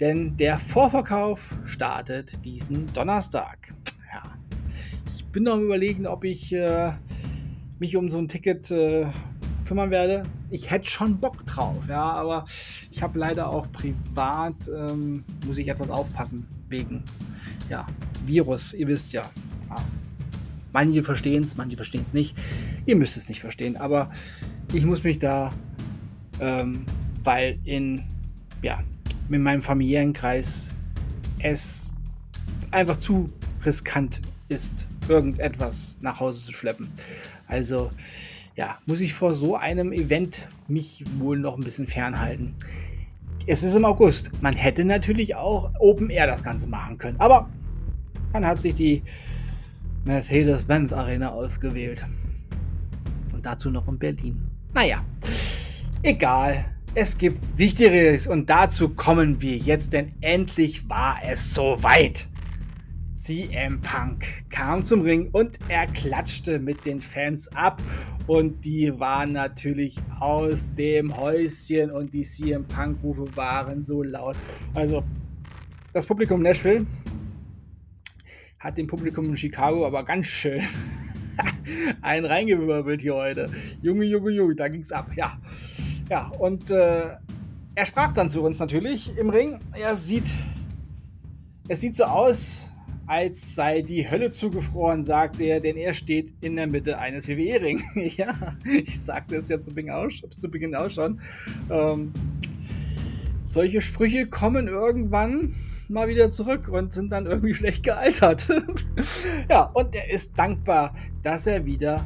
Denn 0.00 0.36
der 0.36 0.58
Vorverkauf 0.58 1.58
startet 1.64 2.44
diesen 2.44 2.92
Donnerstag. 2.92 3.74
Ja. 4.12 4.22
Ich 5.14 5.26
bin 5.26 5.42
noch 5.42 5.58
überlegen, 5.58 6.06
ob 6.06 6.24
ich 6.24 6.52
äh, 6.52 6.92
mich 7.78 7.96
um 7.96 8.08
so 8.08 8.18
ein 8.18 8.28
Ticket 8.28 8.70
äh, 8.70 9.06
kümmern 9.68 9.90
werde. 9.90 10.22
Ich 10.50 10.70
hätte 10.70 10.88
schon 10.88 11.20
Bock 11.20 11.44
drauf, 11.46 11.84
ja, 11.88 12.02
aber 12.02 12.46
ich 12.90 13.02
habe 13.02 13.18
leider 13.18 13.50
auch 13.50 13.70
privat, 13.70 14.68
ähm, 14.74 15.24
muss 15.46 15.58
ich 15.58 15.68
etwas 15.68 15.90
aufpassen, 15.90 16.46
wegen, 16.70 17.02
ja, 17.68 17.86
Virus, 18.24 18.72
ihr 18.72 18.88
wisst 18.88 19.12
ja. 19.12 19.22
ja. 19.68 19.76
Manche 20.72 21.02
verstehen 21.02 21.42
es, 21.42 21.56
manche 21.56 21.76
verstehen 21.76 22.02
es 22.02 22.14
nicht. 22.14 22.34
Ihr 22.86 22.96
müsst 22.96 23.18
es 23.18 23.28
nicht 23.28 23.40
verstehen, 23.40 23.76
aber 23.76 24.10
ich 24.72 24.86
muss 24.86 25.04
mich 25.04 25.18
da, 25.18 25.52
ähm, 26.40 26.86
weil 27.22 27.58
in, 27.64 28.04
ja, 28.62 28.82
mit 29.28 29.42
meinem 29.42 29.60
Familienkreis 29.60 30.72
es 31.40 31.94
einfach 32.70 32.96
zu 32.96 33.30
riskant 33.66 34.22
ist, 34.48 34.88
irgendetwas 35.08 35.98
nach 36.00 36.20
Hause 36.20 36.46
zu 36.46 36.52
schleppen. 36.52 36.88
Also 37.46 37.90
ja, 38.58 38.76
muss 38.86 39.00
ich 39.00 39.14
vor 39.14 39.34
so 39.34 39.54
einem 39.54 39.92
Event 39.92 40.48
mich 40.66 41.04
wohl 41.18 41.38
noch 41.38 41.56
ein 41.56 41.62
bisschen 41.62 41.86
fernhalten. 41.86 42.54
Es 43.46 43.62
ist 43.62 43.76
im 43.76 43.84
August. 43.84 44.32
Man 44.42 44.52
hätte 44.52 44.84
natürlich 44.84 45.36
auch 45.36 45.70
Open 45.78 46.10
Air 46.10 46.26
das 46.26 46.42
Ganze 46.42 46.66
machen 46.66 46.98
können. 46.98 47.20
Aber 47.20 47.48
man 48.32 48.44
hat 48.44 48.60
sich 48.60 48.74
die 48.74 49.04
Mercedes-Benz 50.04 50.92
Arena 50.92 51.30
ausgewählt. 51.30 52.04
Und 53.32 53.46
dazu 53.46 53.70
noch 53.70 53.86
in 53.86 53.96
Berlin. 53.96 54.42
Naja, 54.74 55.04
egal. 56.02 56.64
Es 56.96 57.16
gibt 57.16 57.56
Wichtigeres 57.56 58.26
und 58.26 58.50
dazu 58.50 58.88
kommen 58.88 59.40
wir 59.40 59.56
jetzt, 59.56 59.92
denn 59.92 60.10
endlich 60.20 60.88
war 60.88 61.18
es 61.24 61.54
soweit. 61.54 62.27
CM 63.18 63.80
Punk 63.80 64.48
kam 64.48 64.84
zum 64.84 65.02
Ring 65.02 65.28
und 65.32 65.58
er 65.68 65.88
klatschte 65.88 66.60
mit 66.60 66.86
den 66.86 67.00
Fans 67.00 67.48
ab 67.48 67.82
und 68.28 68.64
die 68.64 69.00
waren 69.00 69.32
natürlich 69.32 69.96
aus 70.20 70.72
dem 70.74 71.16
Häuschen 71.16 71.90
und 71.90 72.14
die 72.14 72.22
CM 72.22 72.64
Punk 72.64 73.02
Rufe 73.02 73.36
waren 73.36 73.82
so 73.82 74.04
laut. 74.04 74.36
Also 74.72 75.02
das 75.92 76.06
Publikum 76.06 76.42
Nashville 76.42 76.86
hat 78.60 78.78
dem 78.78 78.86
Publikum 78.86 79.24
in 79.30 79.36
Chicago 79.36 79.84
aber 79.84 80.04
ganz 80.04 80.26
schön 80.26 80.62
einen 82.00 82.24
reingewirbelt 82.24 83.02
hier 83.02 83.16
heute. 83.16 83.50
Junge, 83.82 84.04
Junge, 84.04 84.30
Junge, 84.30 84.54
da 84.54 84.68
ging's 84.68 84.92
ab. 84.92 85.10
Ja, 85.16 85.40
ja 86.08 86.28
und 86.38 86.70
äh, 86.70 87.16
er 87.74 87.84
sprach 87.84 88.12
dann 88.12 88.30
zu 88.30 88.42
uns 88.42 88.60
natürlich 88.60 89.18
im 89.18 89.28
Ring. 89.28 89.58
Er 89.76 89.96
sieht, 89.96 90.30
es 91.66 91.80
sieht 91.80 91.96
so 91.96 92.04
aus, 92.04 92.68
als 93.08 93.54
sei 93.54 93.80
die 93.80 94.08
Hölle 94.08 94.30
zugefroren, 94.30 95.02
sagte 95.02 95.44
er, 95.44 95.60
denn 95.60 95.76
er 95.76 95.94
steht 95.94 96.32
in 96.42 96.56
der 96.56 96.66
Mitte 96.66 96.98
eines 96.98 97.26
WWE-Ring. 97.26 97.82
ja, 98.16 98.34
ich 98.64 99.00
sagte 99.00 99.36
es 99.36 99.48
ja 99.48 99.58
zu 99.58 99.74
Beginn 99.74 99.92
auch, 99.92 100.08
zu 100.30 100.50
Beginn 100.50 100.74
auch 100.74 100.90
schon. 100.90 101.20
Ähm, 101.70 102.12
solche 103.42 103.80
Sprüche 103.80 104.26
kommen 104.26 104.68
irgendwann 104.68 105.54
mal 105.88 106.08
wieder 106.08 106.28
zurück 106.28 106.68
und 106.68 106.92
sind 106.92 107.10
dann 107.10 107.24
irgendwie 107.24 107.54
schlecht 107.54 107.82
gealtert. 107.82 108.48
ja, 109.50 109.62
und 109.62 109.94
er 109.94 110.10
ist 110.10 110.38
dankbar, 110.38 110.94
dass 111.22 111.46
er 111.46 111.64
wieder 111.64 112.04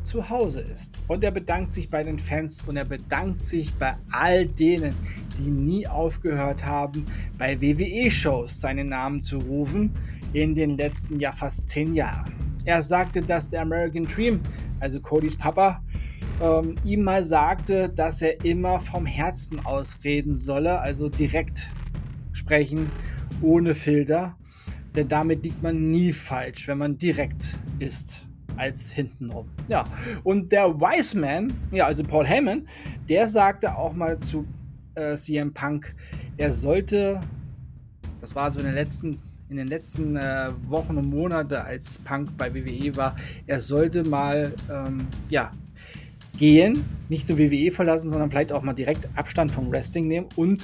zu 0.00 0.28
Hause 0.28 0.62
ist. 0.62 0.98
Und 1.06 1.22
er 1.22 1.30
bedankt 1.30 1.70
sich 1.70 1.88
bei 1.88 2.02
den 2.02 2.18
Fans 2.18 2.62
und 2.66 2.76
er 2.76 2.84
bedankt 2.84 3.38
sich 3.40 3.72
bei 3.74 3.94
all 4.10 4.46
denen, 4.46 4.96
die 5.38 5.52
nie 5.52 5.86
aufgehört 5.86 6.64
haben, 6.64 7.06
bei 7.38 7.60
WWE-Shows 7.60 8.60
seinen 8.60 8.88
Namen 8.88 9.20
zu 9.20 9.38
rufen 9.38 9.92
in 10.32 10.54
den 10.54 10.76
letzten 10.76 11.20
ja 11.20 11.32
fast 11.32 11.68
zehn 11.68 11.94
Jahren. 11.94 12.32
Er 12.64 12.80
sagte, 12.80 13.22
dass 13.22 13.50
der 13.50 13.62
American 13.62 14.04
Dream, 14.04 14.40
also 14.80 15.00
Codys 15.00 15.36
Papa, 15.36 15.82
ähm, 16.40 16.76
ihm 16.84 17.02
mal 17.02 17.22
sagte, 17.22 17.88
dass 17.88 18.22
er 18.22 18.44
immer 18.44 18.78
vom 18.78 19.06
Herzen 19.06 19.64
ausreden 19.64 20.36
solle, 20.36 20.80
also 20.80 21.08
direkt 21.08 21.72
sprechen, 22.32 22.90
ohne 23.40 23.74
Filter. 23.74 24.36
Denn 24.94 25.08
damit 25.08 25.44
liegt 25.44 25.62
man 25.62 25.90
nie 25.90 26.12
falsch, 26.12 26.68
wenn 26.68 26.78
man 26.78 26.98
direkt 26.98 27.58
ist 27.78 28.28
als 28.56 28.92
hintenrum. 28.92 29.48
Ja, 29.68 29.86
und 30.24 30.52
der 30.52 30.80
Wiseman, 30.80 31.52
ja, 31.70 31.86
also 31.86 32.04
Paul 32.04 32.26
Heyman, 32.26 32.68
der 33.08 33.26
sagte 33.26 33.74
auch 33.74 33.94
mal 33.94 34.18
zu 34.18 34.46
äh, 34.94 35.14
CM 35.14 35.54
Punk, 35.54 35.94
er 36.36 36.50
sollte, 36.50 37.20
das 38.20 38.34
war 38.34 38.50
so 38.50 38.60
in 38.60 38.66
den 38.66 38.74
letzten 38.74 39.18
in 39.52 39.58
den 39.58 39.68
letzten 39.68 40.16
äh, 40.16 40.48
Wochen 40.66 40.96
und 40.96 41.10
Monaten, 41.10 41.56
als 41.56 41.98
Punk 41.98 42.30
bei 42.38 42.54
WWE 42.54 42.96
war, 42.96 43.14
er 43.46 43.60
sollte 43.60 44.02
mal 44.02 44.54
ähm, 44.72 45.06
ja, 45.28 45.52
gehen, 46.38 46.82
nicht 47.10 47.28
nur 47.28 47.38
WWE 47.38 47.70
verlassen, 47.70 48.08
sondern 48.08 48.30
vielleicht 48.30 48.50
auch 48.50 48.62
mal 48.62 48.72
direkt 48.72 49.06
Abstand 49.14 49.50
vom 49.50 49.70
Wrestling 49.70 50.08
nehmen 50.08 50.26
und 50.36 50.62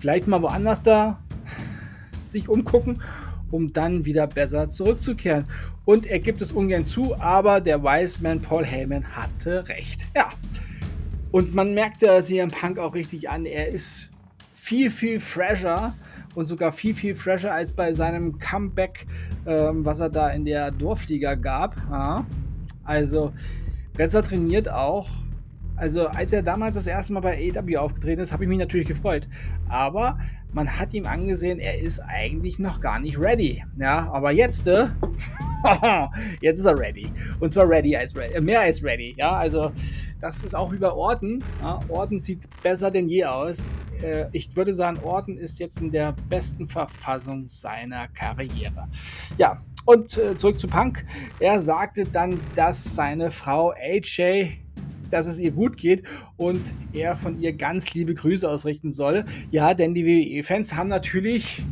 vielleicht 0.00 0.26
mal 0.26 0.42
woanders 0.42 0.82
da 0.82 1.20
sich 2.12 2.48
umgucken, 2.48 3.00
um 3.52 3.72
dann 3.72 4.04
wieder 4.04 4.26
besser 4.26 4.68
zurückzukehren. 4.68 5.44
Und 5.84 6.06
er 6.06 6.18
gibt 6.18 6.42
es 6.42 6.50
ungern 6.50 6.84
zu, 6.84 7.16
aber 7.20 7.60
der 7.60 7.84
Wiseman 7.84 8.40
Paul 8.40 8.64
Heyman 8.64 9.14
hatte 9.14 9.68
recht. 9.68 10.08
Ja. 10.16 10.32
Und 11.30 11.54
man 11.54 11.72
merkt 11.72 12.02
ja 12.02 12.20
CM 12.20 12.50
Punk 12.50 12.80
auch 12.80 12.96
richtig 12.96 13.30
an, 13.30 13.46
er 13.46 13.68
ist 13.68 14.10
viel, 14.54 14.90
viel 14.90 15.20
fresher 15.20 15.94
und 16.36 16.46
sogar 16.46 16.72
viel, 16.72 16.94
viel 16.94 17.14
fresher 17.14 17.52
als 17.52 17.72
bei 17.72 17.92
seinem 17.92 18.38
Comeback, 18.38 19.06
ähm, 19.46 19.84
was 19.84 20.00
er 20.00 20.10
da 20.10 20.30
in 20.30 20.44
der 20.44 20.70
Dorfliga 20.70 21.34
gab. 21.34 21.76
Ja. 21.90 22.26
Also 22.84 23.32
besser 23.96 24.22
trainiert 24.22 24.70
auch. 24.70 25.08
Also 25.76 26.06
als 26.06 26.32
er 26.32 26.42
damals 26.42 26.76
das 26.76 26.86
erste 26.86 27.12
Mal 27.12 27.20
bei 27.20 27.36
AEW 27.36 27.78
aufgetreten 27.78 28.20
ist, 28.20 28.32
habe 28.32 28.44
ich 28.44 28.48
mich 28.48 28.58
natürlich 28.58 28.86
gefreut. 28.86 29.28
Aber 29.68 30.18
man 30.54 30.78
hat 30.78 30.94
ihm 30.94 31.06
angesehen, 31.06 31.58
er 31.58 31.78
ist 31.78 31.98
eigentlich 31.98 32.58
noch 32.58 32.80
gar 32.80 33.00
nicht 33.00 33.18
ready. 33.18 33.64
Ja, 33.76 34.10
aber 34.12 34.30
jetzt, 34.30 34.68
äh, 34.68 34.86
jetzt 36.40 36.60
ist 36.60 36.66
er 36.66 36.78
ready. 36.78 37.10
Und 37.40 37.50
zwar 37.50 37.68
ready 37.68 37.96
als 37.96 38.16
ready, 38.16 38.34
äh, 38.34 38.40
mehr 38.40 38.60
als 38.60 38.82
ready. 38.82 39.14
Ja, 39.18 39.32
also 39.32 39.72
das 40.20 40.44
ist 40.44 40.54
auch 40.54 40.72
bei 40.74 40.90
Orton. 40.90 41.42
Ja, 41.60 41.80
Orton 41.88 42.20
sieht 42.20 42.48
besser 42.62 42.90
denn 42.90 43.08
je 43.08 43.24
aus. 43.24 43.68
Äh, 44.00 44.26
ich 44.32 44.54
würde 44.54 44.72
sagen, 44.72 44.98
Orton 45.02 45.36
ist 45.36 45.58
jetzt 45.58 45.80
in 45.80 45.90
der 45.90 46.14
besten 46.28 46.68
Verfassung 46.68 47.48
seiner 47.48 48.06
Karriere. 48.08 48.88
Ja, 49.36 49.60
und 49.86 50.16
äh, 50.18 50.36
zurück 50.36 50.60
zu 50.60 50.68
Punk. 50.68 51.04
Er 51.40 51.58
sagte 51.58 52.04
dann, 52.04 52.40
dass 52.54 52.94
seine 52.94 53.30
Frau 53.30 53.72
AJ 53.72 54.63
dass 55.14 55.26
es 55.26 55.40
ihr 55.40 55.52
gut 55.52 55.76
geht 55.76 56.02
und 56.36 56.74
er 56.92 57.14
von 57.14 57.40
ihr 57.40 57.52
ganz 57.52 57.94
liebe 57.94 58.14
Grüße 58.14 58.48
ausrichten 58.48 58.90
soll. 58.90 59.24
Ja, 59.50 59.72
denn 59.72 59.94
die 59.94 60.04
WWE-Fans 60.04 60.74
haben 60.74 60.88
natürlich 60.88 61.62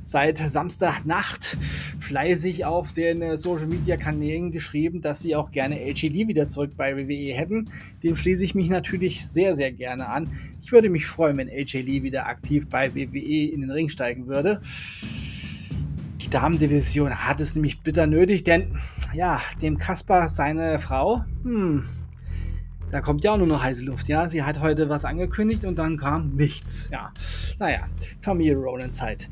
seit 0.00 0.38
Samstagnacht 0.38 1.56
fleißig 2.00 2.64
auf 2.64 2.92
den 2.92 3.22
äh, 3.22 3.36
Social 3.36 3.68
Media 3.68 3.96
Kanälen 3.96 4.50
geschrieben, 4.50 5.00
dass 5.00 5.20
sie 5.20 5.36
auch 5.36 5.52
gerne 5.52 5.76
AJ 5.76 6.08
Lee 6.08 6.26
wieder 6.26 6.48
zurück 6.48 6.72
bei 6.76 6.96
WWE 6.96 7.32
hätten. 7.32 7.70
Dem 8.02 8.16
schließe 8.16 8.42
ich 8.42 8.56
mich 8.56 8.68
natürlich 8.70 9.26
sehr, 9.28 9.54
sehr 9.54 9.70
gerne 9.70 10.08
an. 10.08 10.28
Ich 10.60 10.72
würde 10.72 10.90
mich 10.90 11.06
freuen, 11.06 11.36
wenn 11.36 11.48
AJ 11.48 11.82
Lee 11.82 12.02
wieder 12.02 12.26
aktiv 12.26 12.68
bei 12.68 12.92
WWE 12.92 13.52
in 13.52 13.60
den 13.60 13.70
Ring 13.70 13.88
steigen 13.88 14.26
würde. 14.26 14.60
Die 16.22 16.30
Damendivision 16.30 17.14
hat 17.14 17.40
es 17.40 17.54
nämlich 17.54 17.82
bitter 17.82 18.08
nötig, 18.08 18.42
denn 18.42 18.76
ja, 19.14 19.40
dem 19.62 19.78
Kasper 19.78 20.28
seine 20.28 20.80
Frau, 20.80 21.24
hm, 21.44 21.84
da 22.90 23.00
kommt 23.00 23.24
ja 23.24 23.32
auch 23.32 23.38
nur 23.38 23.46
noch 23.46 23.62
heiße 23.62 23.84
Luft, 23.84 24.08
ja. 24.08 24.28
Sie 24.28 24.42
hat 24.42 24.60
heute 24.60 24.88
was 24.88 25.04
angekündigt 25.04 25.64
und 25.64 25.78
dann 25.78 25.96
kam 25.96 26.30
nichts, 26.30 26.88
ja. 26.92 27.12
Naja, 27.58 27.86
Familie 28.20 28.56
Rollins 28.56 29.00
halt. 29.00 29.28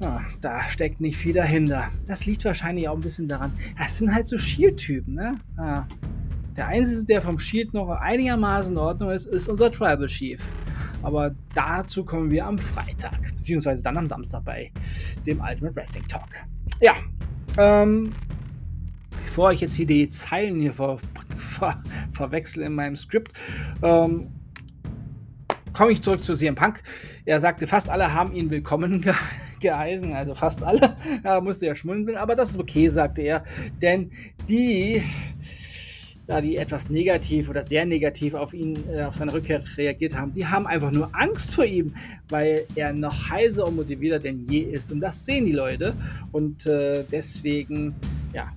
Ja, 0.00 0.22
da 0.40 0.68
steckt 0.68 1.00
nicht 1.00 1.16
viel 1.16 1.34
dahinter. 1.34 1.90
Das 2.06 2.26
liegt 2.26 2.44
wahrscheinlich 2.44 2.88
auch 2.88 2.94
ein 2.94 3.00
bisschen 3.00 3.28
daran. 3.28 3.52
Das 3.78 3.98
sind 3.98 4.14
halt 4.14 4.26
so 4.26 4.38
Shield-Typen, 4.38 5.14
ne? 5.14 5.38
Ja. 5.56 5.86
Der 6.56 6.68
Einzige, 6.68 7.04
der 7.04 7.22
vom 7.22 7.38
Shield 7.38 7.74
noch 7.74 7.88
einigermaßen 7.88 8.72
in 8.72 8.78
Ordnung 8.78 9.10
ist, 9.10 9.26
ist 9.26 9.48
unser 9.48 9.72
Tribal 9.72 10.06
Chief. 10.06 10.40
Aber 11.02 11.34
dazu 11.52 12.04
kommen 12.04 12.30
wir 12.30 12.46
am 12.46 12.58
Freitag, 12.58 13.20
beziehungsweise 13.36 13.82
dann 13.82 13.96
am 13.96 14.06
Samstag 14.06 14.44
bei 14.44 14.72
dem 15.26 15.40
Ultimate 15.40 15.74
Wrestling 15.76 16.06
Talk. 16.06 16.28
Ja, 16.80 16.94
ähm, 17.58 18.12
bevor 19.34 19.50
ich 19.50 19.60
jetzt 19.60 19.74
hier 19.74 19.86
die 19.86 20.08
Zeilen 20.08 20.60
hier 20.60 20.72
ver, 20.72 20.96
ver, 21.36 21.82
verwechsel 22.12 22.62
in 22.62 22.72
meinem 22.72 22.94
Skript, 22.94 23.32
ähm, 23.82 24.28
komme 25.72 25.90
ich 25.90 26.02
zurück 26.02 26.22
zu 26.22 26.36
CM 26.36 26.54
Punk. 26.54 26.84
Er 27.24 27.40
sagte, 27.40 27.66
fast 27.66 27.90
alle 27.90 28.14
haben 28.14 28.32
ihn 28.32 28.48
willkommen 28.48 29.00
ge 29.00 29.12
geheißen, 29.58 30.12
also 30.12 30.36
fast 30.36 30.62
alle. 30.62 30.94
Er 31.24 31.40
musste 31.40 31.66
ja 31.66 31.74
schmunzeln, 31.74 32.16
aber 32.16 32.36
das 32.36 32.50
ist 32.50 32.60
okay, 32.60 32.88
sagte 32.88 33.22
er, 33.22 33.42
denn 33.82 34.12
die 34.48 35.02
ja, 36.28 36.40
die 36.40 36.56
etwas 36.56 36.88
negativ 36.88 37.50
oder 37.50 37.64
sehr 37.64 37.84
negativ 37.84 38.34
auf 38.34 38.54
ihn, 38.54 38.78
äh, 38.88 39.02
auf 39.02 39.16
seine 39.16 39.32
Rückkehr 39.32 39.60
reagiert 39.76 40.14
haben, 40.14 40.32
die 40.32 40.46
haben 40.46 40.68
einfach 40.68 40.92
nur 40.92 41.10
Angst 41.12 41.56
vor 41.56 41.64
ihm, 41.64 41.92
weil 42.28 42.66
er 42.76 42.92
noch 42.92 43.30
heiser 43.30 43.66
und 43.66 43.74
motivierter 43.74 44.20
denn 44.20 44.44
je 44.46 44.60
ist. 44.60 44.92
Und 44.92 45.00
das 45.00 45.26
sehen 45.26 45.44
die 45.44 45.52
Leute. 45.52 45.92
Und 46.30 46.66
äh, 46.66 47.04
deswegen, 47.10 47.94
ja, 48.32 48.50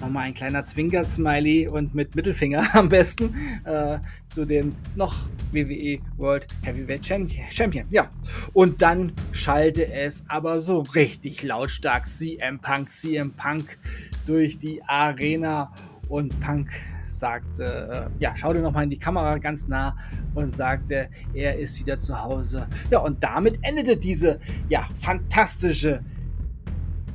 nochmal 0.00 0.24
ein 0.24 0.34
kleiner 0.34 0.64
Zwinker-Smiley 0.64 1.68
und 1.68 1.94
mit 1.94 2.14
Mittelfinger 2.14 2.64
am 2.74 2.88
besten 2.88 3.34
äh, 3.64 3.98
zu 4.26 4.44
dem 4.44 4.74
noch 4.94 5.28
WWE 5.52 5.98
World 6.16 6.46
Heavyweight 6.62 7.06
Champion. 7.06 7.86
Ja, 7.90 8.10
und 8.52 8.82
dann 8.82 9.12
schalte 9.32 9.92
es 9.92 10.24
aber 10.28 10.58
so 10.60 10.80
richtig 10.80 11.42
lautstark 11.42 12.06
CM 12.06 12.58
Punk, 12.58 12.90
CM 12.90 13.32
Punk 13.32 13.78
durch 14.26 14.58
die 14.58 14.82
Arena 14.84 15.72
und 16.08 16.38
Punk 16.40 16.70
sagte, 17.04 18.10
äh, 18.18 18.22
ja, 18.22 18.36
schaute 18.36 18.60
nochmal 18.60 18.84
in 18.84 18.90
die 18.90 18.98
Kamera 18.98 19.38
ganz 19.38 19.66
nah 19.68 19.96
und 20.34 20.46
sagte, 20.46 21.08
er 21.34 21.58
ist 21.58 21.78
wieder 21.80 21.98
zu 21.98 22.22
Hause. 22.22 22.66
Ja, 22.90 23.00
und 23.00 23.22
damit 23.22 23.58
endete 23.62 23.96
diese, 23.96 24.38
ja, 24.68 24.88
fantastische 24.94 26.02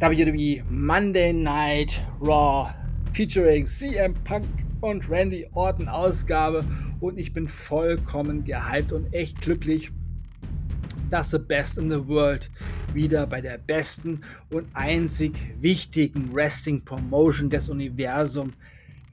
WWE 0.01 0.63
Monday 0.67 1.31
Night 1.31 2.03
Raw 2.19 2.73
featuring 3.11 3.67
CM 3.67 4.15
Punk 4.23 4.47
und 4.81 5.07
Randy 5.07 5.45
Orton 5.53 5.87
Ausgabe. 5.87 6.65
Und 6.99 7.19
ich 7.19 7.33
bin 7.33 7.47
vollkommen 7.47 8.43
gehypt 8.43 8.91
und 8.91 9.13
echt 9.13 9.39
glücklich, 9.41 9.91
dass 11.11 11.29
The 11.29 11.37
Best 11.37 11.77
in 11.77 11.91
the 11.91 12.07
World 12.07 12.49
wieder 12.95 13.27
bei 13.27 13.41
der 13.41 13.59
besten 13.59 14.21
und 14.49 14.65
einzig 14.73 15.33
wichtigen 15.61 16.33
Wrestling 16.33 16.81
Promotion 16.83 17.51
des 17.51 17.69
Universums 17.69 18.53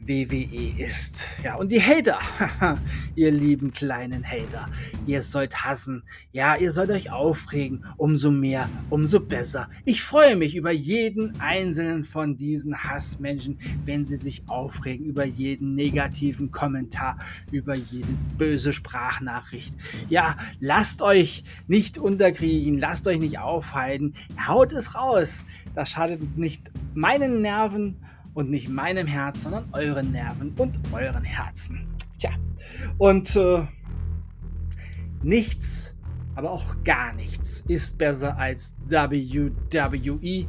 WWE 0.00 0.74
ist. 0.78 1.28
Ja, 1.42 1.56
und 1.56 1.72
die 1.72 1.82
Hater, 1.82 2.18
ihr 3.16 3.30
lieben 3.30 3.72
kleinen 3.72 4.24
Hater, 4.24 4.68
ihr 5.06 5.22
sollt 5.22 5.64
hassen, 5.64 6.04
ja, 6.32 6.56
ihr 6.56 6.70
sollt 6.70 6.90
euch 6.90 7.10
aufregen, 7.10 7.84
umso 7.96 8.30
mehr, 8.30 8.68
umso 8.90 9.20
besser. 9.20 9.68
Ich 9.84 10.02
freue 10.02 10.36
mich 10.36 10.54
über 10.56 10.70
jeden 10.70 11.40
einzelnen 11.40 12.04
von 12.04 12.36
diesen 12.36 12.84
Hassmenschen, 12.84 13.58
wenn 13.84 14.04
sie 14.04 14.16
sich 14.16 14.42
aufregen, 14.46 15.06
über 15.06 15.24
jeden 15.24 15.74
negativen 15.74 16.50
Kommentar, 16.52 17.18
über 17.50 17.74
jede 17.74 18.08
böse 18.36 18.72
Sprachnachricht. 18.72 19.76
Ja, 20.08 20.36
lasst 20.60 21.02
euch 21.02 21.44
nicht 21.66 21.98
unterkriegen, 21.98 22.78
lasst 22.78 23.08
euch 23.08 23.18
nicht 23.18 23.38
aufhalten, 23.38 24.14
haut 24.46 24.72
es 24.72 24.94
raus. 24.94 25.44
Das 25.74 25.90
schadet 25.90 26.38
nicht 26.38 26.70
meinen 26.94 27.42
Nerven 27.42 27.96
und 28.38 28.50
nicht 28.50 28.68
meinem 28.68 29.08
Herz, 29.08 29.42
sondern 29.42 29.68
euren 29.72 30.12
Nerven 30.12 30.54
und 30.58 30.78
euren 30.92 31.24
Herzen. 31.24 31.88
Tja, 32.18 32.30
und 32.96 33.34
äh, 33.34 33.66
nichts, 35.24 35.96
aber 36.36 36.52
auch 36.52 36.76
gar 36.84 37.12
nichts 37.14 37.64
ist 37.66 37.98
besser 37.98 38.38
als 38.38 38.76
WWE. 38.86 40.46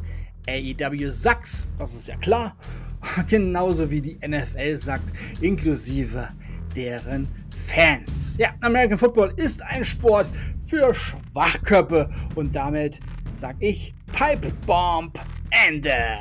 AEW 0.48 1.10
Sachs, 1.10 1.68
das 1.78 1.96
ist 1.96 2.08
ja 2.08 2.16
klar. 2.18 2.56
Genauso 3.28 3.90
wie 3.90 4.04
die 4.04 4.20
NFL 4.24 4.76
sagt, 4.76 5.12
inklusive 5.42 6.30
deren 6.76 7.28
Fans. 7.56 8.38
Ja, 8.38 8.54
American 8.62 9.00
Football 9.00 9.34
ist 9.38 9.64
ein 9.64 9.84
Sport 9.84 10.30
für 10.62 10.94
Schwachköpfe 10.94 12.08
und 12.36 12.56
damit 12.56 13.00
sag 13.34 13.56
ich 13.60 13.96
Pipe 14.12 14.52
Bomb 14.68 15.20
Ende. 15.68 16.20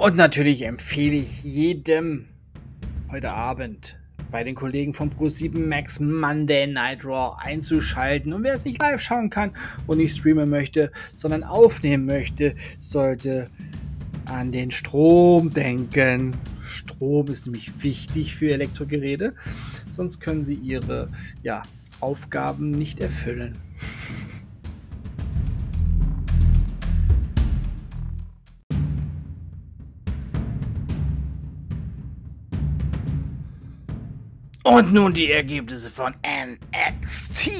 Und 0.00 0.16
natürlich 0.16 0.62
empfehle 0.62 1.16
ich 1.16 1.44
jedem 1.44 2.24
heute 3.10 3.32
Abend 3.32 3.98
bei 4.30 4.42
den 4.42 4.54
Kollegen 4.54 4.94
von 4.94 5.10
Pro7 5.10 5.58
Max 5.58 6.00
Monday 6.00 6.66
Night 6.66 7.04
Raw 7.04 7.36
einzuschalten. 7.38 8.32
Und 8.32 8.42
wer 8.42 8.54
es 8.54 8.64
nicht 8.64 8.80
live 8.80 8.98
schauen 8.98 9.28
kann 9.28 9.50
und 9.86 9.98
nicht 9.98 10.16
streamen 10.16 10.48
möchte, 10.48 10.90
sondern 11.12 11.44
aufnehmen 11.44 12.06
möchte, 12.06 12.54
sollte 12.78 13.50
an 14.24 14.52
den 14.52 14.70
Strom 14.70 15.52
denken. 15.52 16.34
Strom 16.62 17.26
ist 17.26 17.44
nämlich 17.44 17.82
wichtig 17.82 18.34
für 18.34 18.54
Elektrogeräte, 18.54 19.34
sonst 19.90 20.18
können 20.18 20.44
sie 20.44 20.54
ihre 20.54 21.10
ja, 21.42 21.62
Aufgaben 22.00 22.70
nicht 22.70 23.00
erfüllen. 23.00 23.52
Und 34.62 34.92
nun 34.92 35.14
die 35.14 35.32
Ergebnisse 35.32 35.88
von 35.88 36.14
NXT. 36.22 37.50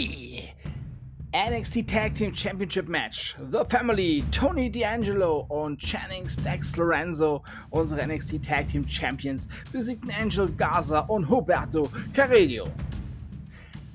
NXT 1.33 1.89
Tag 1.89 2.15
Team 2.15 2.35
Championship 2.35 2.89
Match. 2.89 3.37
The 3.51 3.65
Family, 3.71 4.23
Tony 4.31 4.71
D'Angelo 4.71 5.47
und 5.49 5.79
Channing 5.79 6.29
Stax 6.29 6.77
Lorenzo, 6.77 7.43
unsere 7.71 8.07
NXT 8.07 8.45
Tag 8.45 8.69
Team 8.69 8.87
Champions, 8.87 9.49
besiegten 9.73 10.11
Angel 10.11 10.51
Garza 10.59 11.01
und 11.09 11.27
Huberto 11.27 11.89
Carrillo. 12.13 12.69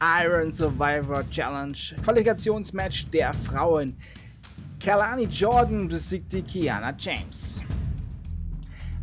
Iron 0.02 0.50
Survivor 0.50 1.24
Challenge, 1.30 1.78
Qualifikationsmatch 2.04 3.06
der 3.12 3.34
Frauen. 3.34 3.96
Kalani 4.80 5.26
Jordan 5.26 5.88
besiegte 5.88 6.42
Kiana 6.42 6.92
James. 6.98 7.62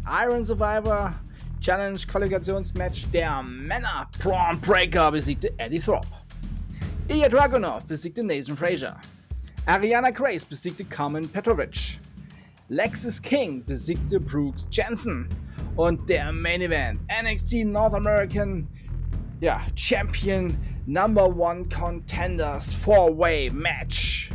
Iron 0.04 0.44
Survivor 0.44 1.14
Challenge 1.62 2.04
Qualifikationsmatch 2.08 3.06
der 3.12 3.40
Männer. 3.40 4.08
Braun 4.18 4.58
Breaker 4.58 5.12
besiegte 5.12 5.48
Eddie 5.58 5.78
Thorpe. 5.78 6.08
Ilya 7.08 7.28
Dragunov 7.28 7.84
besiegte 7.86 8.24
Nathan 8.24 8.56
Frazier. 8.56 8.96
Ariana 9.66 10.10
Grace 10.10 10.44
besiegte 10.44 10.84
Carmen 10.84 11.28
Petrovic. 11.28 12.00
Lexis 12.68 13.22
King 13.22 13.62
besiegte 13.64 14.18
Brooks 14.18 14.66
Jensen. 14.72 15.28
Und 15.76 16.08
der 16.08 16.32
Main 16.32 16.62
Event 16.62 17.00
NXT 17.22 17.64
North 17.66 17.94
American 17.94 18.66
ja, 19.40 19.60
Champion 19.76 20.58
Number 20.86 21.28
One 21.28 21.68
Contenders 21.68 22.74
Four-Way 22.74 23.50
Match. 23.50 24.32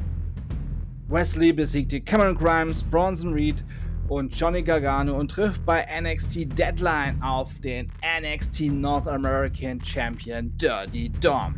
Wesley 1.10 1.52
besiegte 1.52 2.00
Cameron 2.00 2.36
Grimes, 2.36 2.84
Bronson 2.84 3.34
Reed 3.34 3.66
und 4.08 4.34
Johnny 4.36 4.64
Gargano 4.64 5.18
und 5.18 5.32
trifft 5.32 5.66
bei 5.66 5.86
NXT 6.02 6.58
Deadline 6.58 7.22
auf 7.22 7.60
den 7.60 7.92
NXT 8.22 8.72
North 8.72 9.08
American 9.08 9.84
Champion 9.84 10.56
Dirty 10.58 11.10
Dom. 11.10 11.56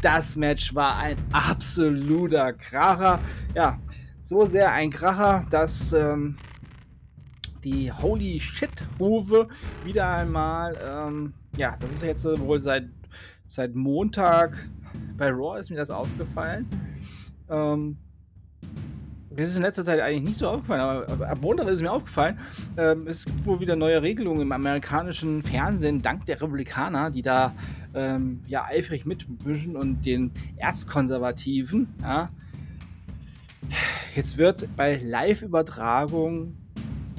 Das 0.00 0.36
Match 0.36 0.74
war 0.74 0.96
ein 0.96 1.16
absoluter 1.32 2.52
Kracher. 2.52 3.20
Ja, 3.54 3.78
so 4.22 4.44
sehr 4.44 4.72
ein 4.72 4.90
Kracher, 4.90 5.44
dass 5.50 5.92
ähm, 5.92 6.36
die 7.62 7.92
Holy 7.92 8.40
Shit-Rufe 8.40 9.48
wieder 9.84 10.10
einmal 10.10 10.76
ähm, 10.84 11.34
ja, 11.56 11.76
das 11.78 11.92
ist 11.92 12.02
jetzt 12.02 12.24
wohl 12.24 12.58
seit, 12.58 12.84
seit 13.46 13.74
Montag 13.74 14.66
bei 15.16 15.30
Raw 15.30 15.58
ist 15.58 15.70
mir 15.70 15.76
das 15.76 15.90
aufgefallen. 15.90 16.66
Ähm, 17.50 17.98
das 19.36 19.50
ist 19.50 19.56
in 19.56 19.62
letzter 19.62 19.84
Zeit 19.84 20.00
eigentlich 20.00 20.22
nicht 20.22 20.38
so 20.38 20.48
aufgefallen, 20.48 20.80
aber 20.80 21.28
ab 21.28 21.38
Montag 21.40 21.66
ist 21.66 21.76
es 21.76 21.82
mir 21.82 21.92
aufgefallen. 21.92 22.38
Ähm, 22.76 23.06
es 23.06 23.24
gibt 23.24 23.44
wohl 23.46 23.60
wieder 23.60 23.76
neue 23.76 24.02
Regelungen 24.02 24.42
im 24.42 24.52
amerikanischen 24.52 25.42
Fernsehen, 25.42 26.02
dank 26.02 26.26
der 26.26 26.40
Republikaner, 26.40 27.10
die 27.10 27.22
da 27.22 27.54
ähm, 27.94 28.40
ja 28.46 28.64
eifrig 28.64 29.06
mitmischen 29.06 29.76
und 29.76 30.04
den 30.04 30.30
Erzkonservativen. 30.56 31.88
Ja. 32.00 32.30
Jetzt 34.14 34.38
wird 34.38 34.68
bei 34.76 34.98
Live-Übertragung 35.02 36.54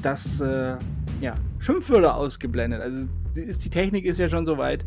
das 0.02 0.42
äh, 0.42 0.76
ja, 1.22 1.36
Schimpfwörter 1.60 2.16
ausgeblendet. 2.16 2.82
Also 2.82 3.08
die 3.36 3.70
Technik 3.70 4.06
ist 4.06 4.20
ja 4.20 4.30
schon 4.30 4.46
so 4.46 4.58
weit. 4.58 4.86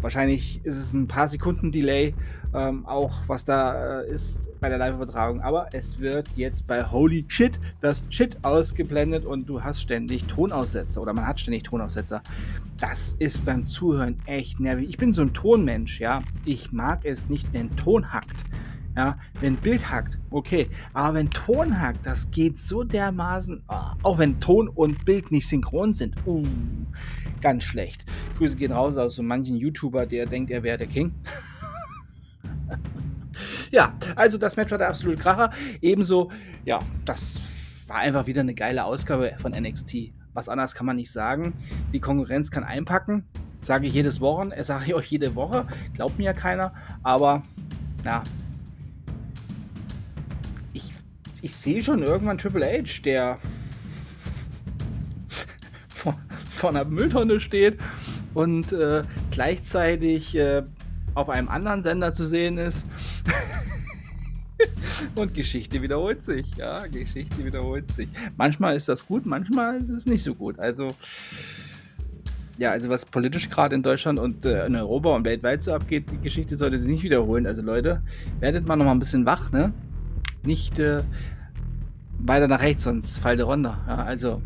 Wahrscheinlich 0.00 0.60
ist 0.64 0.76
es 0.76 0.92
ein 0.92 1.08
paar 1.08 1.26
Sekunden 1.26 1.72
Delay, 1.72 2.14
ähm, 2.54 2.86
auch 2.86 3.12
was 3.26 3.44
da 3.44 4.00
äh, 4.00 4.10
ist 4.10 4.48
bei 4.60 4.68
der 4.68 4.78
Live-Übertragung. 4.78 5.40
Aber 5.40 5.68
es 5.72 5.98
wird 5.98 6.28
jetzt 6.36 6.66
bei 6.66 6.84
Holy 6.84 7.24
Shit 7.26 7.58
das 7.80 8.02
Shit 8.08 8.38
ausgeblendet 8.44 9.24
und 9.24 9.48
du 9.48 9.62
hast 9.62 9.82
ständig 9.82 10.24
Tonaussetzer 10.24 11.02
oder 11.02 11.12
man 11.12 11.26
hat 11.26 11.40
ständig 11.40 11.64
Tonaussetzer. 11.64 12.22
Das 12.78 13.16
ist 13.18 13.44
beim 13.44 13.66
Zuhören 13.66 14.20
echt 14.26 14.60
nervig. 14.60 14.88
Ich 14.88 14.98
bin 14.98 15.12
so 15.12 15.22
ein 15.22 15.34
Tonmensch, 15.34 15.98
ja. 15.98 16.22
Ich 16.44 16.70
mag 16.70 17.04
es 17.04 17.28
nicht, 17.28 17.52
wenn 17.52 17.74
Ton 17.76 18.12
hackt. 18.12 18.44
Ja, 18.96 19.16
wenn 19.40 19.54
Bild 19.54 19.90
hackt, 19.90 20.18
okay. 20.30 20.68
Aber 20.92 21.14
wenn 21.14 21.30
Ton 21.30 21.80
hackt, 21.80 22.04
das 22.04 22.32
geht 22.32 22.58
so 22.58 22.82
dermaßen, 22.82 23.62
oh, 23.68 23.74
auch 24.02 24.18
wenn 24.18 24.40
Ton 24.40 24.66
und 24.68 25.04
Bild 25.04 25.30
nicht 25.30 25.48
synchron 25.48 25.92
sind, 25.92 26.16
uh, 26.26 26.42
ganz 27.40 27.64
schlecht. 27.64 28.04
Grüße 28.36 28.56
gehen 28.56 28.72
raus 28.72 28.96
aus 28.96 29.16
so 29.16 29.22
manchen 29.22 29.56
YouTuber, 29.56 30.06
der 30.06 30.26
denkt, 30.26 30.50
er 30.50 30.62
wäre 30.62 30.78
der 30.78 30.86
King. 30.86 31.14
ja, 33.70 33.94
also 34.16 34.38
das 34.38 34.56
Match 34.56 34.70
war 34.70 34.78
der 34.78 34.88
absolute 34.88 35.20
Kracher. 35.20 35.50
Ebenso, 35.80 36.30
ja, 36.64 36.80
das 37.04 37.40
war 37.86 37.96
einfach 37.96 38.26
wieder 38.26 38.40
eine 38.40 38.54
geile 38.54 38.84
Ausgabe 38.84 39.34
von 39.38 39.52
NXT. 39.52 40.12
Was 40.34 40.48
anderes 40.48 40.74
kann 40.74 40.86
man 40.86 40.96
nicht 40.96 41.10
sagen. 41.10 41.54
Die 41.92 42.00
Konkurrenz 42.00 42.50
kann 42.50 42.64
einpacken. 42.64 43.24
Sage 43.60 43.88
ich 43.88 43.94
jedes 43.94 44.20
Wochen, 44.20 44.52
sage 44.62 44.84
ich 44.86 44.94
euch 44.94 45.06
jede 45.10 45.34
Woche. 45.34 45.66
Glaubt 45.94 46.16
mir 46.18 46.24
ja 46.24 46.32
keiner. 46.32 46.72
Aber, 47.02 47.42
ja, 48.04 48.22
ich 51.40 51.54
sehe 51.54 51.82
schon 51.82 52.02
irgendwann 52.02 52.38
Triple 52.38 52.66
H, 52.66 53.02
der 53.04 53.38
vor, 56.58 56.70
einer 56.70 56.84
Mülltonne 56.84 57.40
steht 57.40 57.78
und 58.34 58.72
äh, 58.72 59.02
gleichzeitig 59.30 60.36
äh, 60.36 60.62
auf 61.14 61.28
einem 61.28 61.48
anderen 61.48 61.82
Sender 61.82 62.12
zu 62.12 62.26
sehen 62.26 62.58
ist. 62.58 62.86
und 65.14 65.34
Geschichte 65.34 65.82
wiederholt 65.82 66.22
sich. 66.22 66.46
Ja, 66.56 66.86
Geschichte 66.86 67.44
wiederholt 67.44 67.90
sich. 67.90 68.08
Manchmal 68.36 68.76
ist 68.76 68.88
das 68.88 69.06
gut, 69.06 69.26
manchmal 69.26 69.76
ist 69.76 69.90
es 69.90 70.06
nicht 70.06 70.22
so 70.22 70.34
gut. 70.34 70.58
Also, 70.58 70.88
ja, 72.58 72.70
also 72.70 72.88
was 72.88 73.04
politisch 73.04 73.48
gerade 73.48 73.74
in 73.74 73.82
Deutschland 73.82 74.18
und 74.18 74.44
äh, 74.44 74.66
in 74.66 74.76
Europa 74.76 75.14
und 75.14 75.24
weltweit 75.24 75.62
so 75.62 75.72
abgeht, 75.72 76.10
die 76.10 76.18
Geschichte 76.18 76.56
sollte 76.56 76.78
sich 76.78 76.90
nicht 76.90 77.02
wiederholen. 77.02 77.46
Also 77.46 77.62
Leute, 77.62 78.02
werdet 78.40 78.66
mal 78.66 78.76
noch 78.76 78.84
mal 78.84 78.92
ein 78.92 78.98
bisschen 78.98 79.26
wach, 79.26 79.52
ne? 79.52 79.72
Nicht 80.42 80.78
äh, 80.78 81.02
weiter 82.18 82.48
nach 82.48 82.60
rechts, 82.60 82.84
sonst 82.84 83.18
fallt 83.18 83.38
ihr 83.38 83.44
runter. 83.44 83.78
Ja, 83.86 83.96
also 83.96 84.42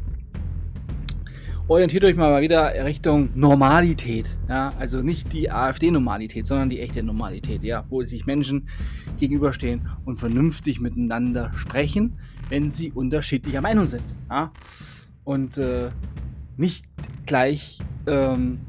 orientiert 1.72 2.04
euch 2.04 2.16
mal 2.16 2.42
wieder 2.42 2.84
Richtung 2.84 3.30
Normalität. 3.34 4.28
Ja, 4.46 4.74
also 4.78 5.00
nicht 5.00 5.32
die 5.32 5.50
AfD-Normalität, 5.50 6.46
sondern 6.46 6.68
die 6.68 6.80
echte 6.80 7.02
Normalität, 7.02 7.64
ja, 7.64 7.86
wo 7.88 8.02
sich 8.02 8.26
Menschen 8.26 8.68
gegenüberstehen 9.18 9.88
und 10.04 10.18
vernünftig 10.18 10.80
miteinander 10.80 11.50
sprechen, 11.56 12.18
wenn 12.50 12.70
sie 12.70 12.92
unterschiedlicher 12.92 13.62
Meinung 13.62 13.86
sind. 13.86 14.04
Ja? 14.28 14.52
Und 15.24 15.56
äh, 15.56 15.88
nicht 16.58 16.84
gleich 17.24 17.78
ähm, 18.06 18.60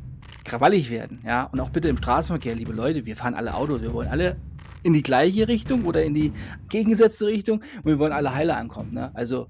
krawallig 0.46 0.89
werden. 0.89 1.20
Ja? 1.26 1.44
Und 1.44 1.60
auch 1.60 1.72
bitte 1.72 1.89
im 1.89 1.98
Straßenverkehr, 1.98 2.56
liebe 2.56 2.72
Leute, 2.72 3.06
wir 3.06 3.18
fahren 3.18 3.34
alle 3.34 3.54
Autos, 3.54 3.82
wir 3.82 3.92
wollen 3.92 4.08
alle 4.08 4.38
in 4.82 4.94
die 4.94 5.04
gleiche 5.04 5.50
Richtung 5.50 5.84
oder 5.84 6.06
in 6.06 6.13
die 6.13 6.32
gegengesetzte 6.70 7.28
Richtung 7.28 7.63
und 7.80 7.86
wir 7.86 8.00
wollen 8.00 8.13
alle 8.13 8.34
heile 8.34 8.56
ankommen. 8.56 8.94
Ne? 8.94 9.12
Also 9.13 9.50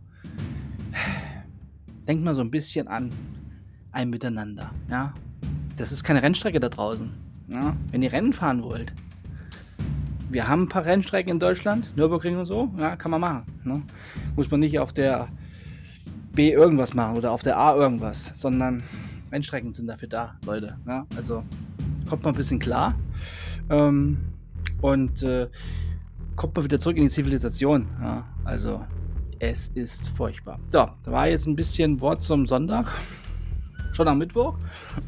denkt 2.08 2.24
mal 2.24 2.34
so 2.34 2.42
ein 2.42 2.50
bisschen 2.50 2.88
an 2.88 3.12
ein 3.94 4.10
Miteinander. 4.10 4.72
Ja? 4.90 5.14
Das 5.78 5.92
ist 5.92 6.04
keine 6.04 6.22
Rennstrecke 6.22 6.60
da 6.60 6.70
draußen. 6.70 7.10
Ja? 7.48 7.76
Wenn 7.92 8.02
ihr 8.02 8.12
Rennen 8.12 8.34
fahren 8.34 8.64
wollt, 8.64 8.94
wir 10.30 10.48
haben 10.48 10.64
ein 10.64 10.70
paar 10.70 10.86
Rennstrecken 10.86 11.32
in 11.32 11.40
Deutschland, 11.40 11.96
Nürburgring 11.96 12.38
und 12.38 12.46
so, 12.46 12.74
ja, 12.78 12.96
kann 12.96 13.12
man 13.12 13.22
machen. 13.22 13.44
Ne? 13.64 13.84
Muss 14.36 14.50
man 14.50 14.60
nicht 14.60 14.80
auf 14.80 14.92
der 14.92 15.28
B 16.34 16.52
irgendwas 16.52 16.94
machen 16.94 17.18
oder 17.18 17.32
auf 17.32 17.44
der 17.44 17.58
A 17.58 17.76
irgendwas, 17.76 18.32
sondern 18.36 18.82
Rennstrecken 19.32 19.74
sind 19.74 19.88
dafür 19.88 20.10
da, 20.10 20.36
Leute. 20.46 20.76
Ja? 20.88 21.06
Also 21.16 21.44
kommt 22.10 22.24
mal 22.24 22.32
ein 22.32 22.36
bisschen 22.36 22.60
klar. 22.60 22.96
Ähm, 23.70 24.18
und 24.82 25.24
äh, 25.24 25.48
kommt 26.36 26.56
mal 26.56 26.64
wieder 26.64 26.80
zurück 26.80 26.98
in 26.98 27.04
die 27.04 27.10
Zivilisation. 27.10 27.88
Ja, 28.02 28.26
also, 28.44 28.84
es 29.40 29.70
ist 29.70 30.10
furchtbar. 30.10 30.60
So, 30.68 30.90
da 31.04 31.12
war 31.12 31.28
jetzt 31.28 31.48
ein 31.48 31.56
bisschen 31.56 32.02
Wort 32.02 32.22
zum 32.22 32.46
Sonntag. 32.46 32.88
Schon 33.94 34.08
am 34.08 34.18
Mittwoch. 34.18 34.58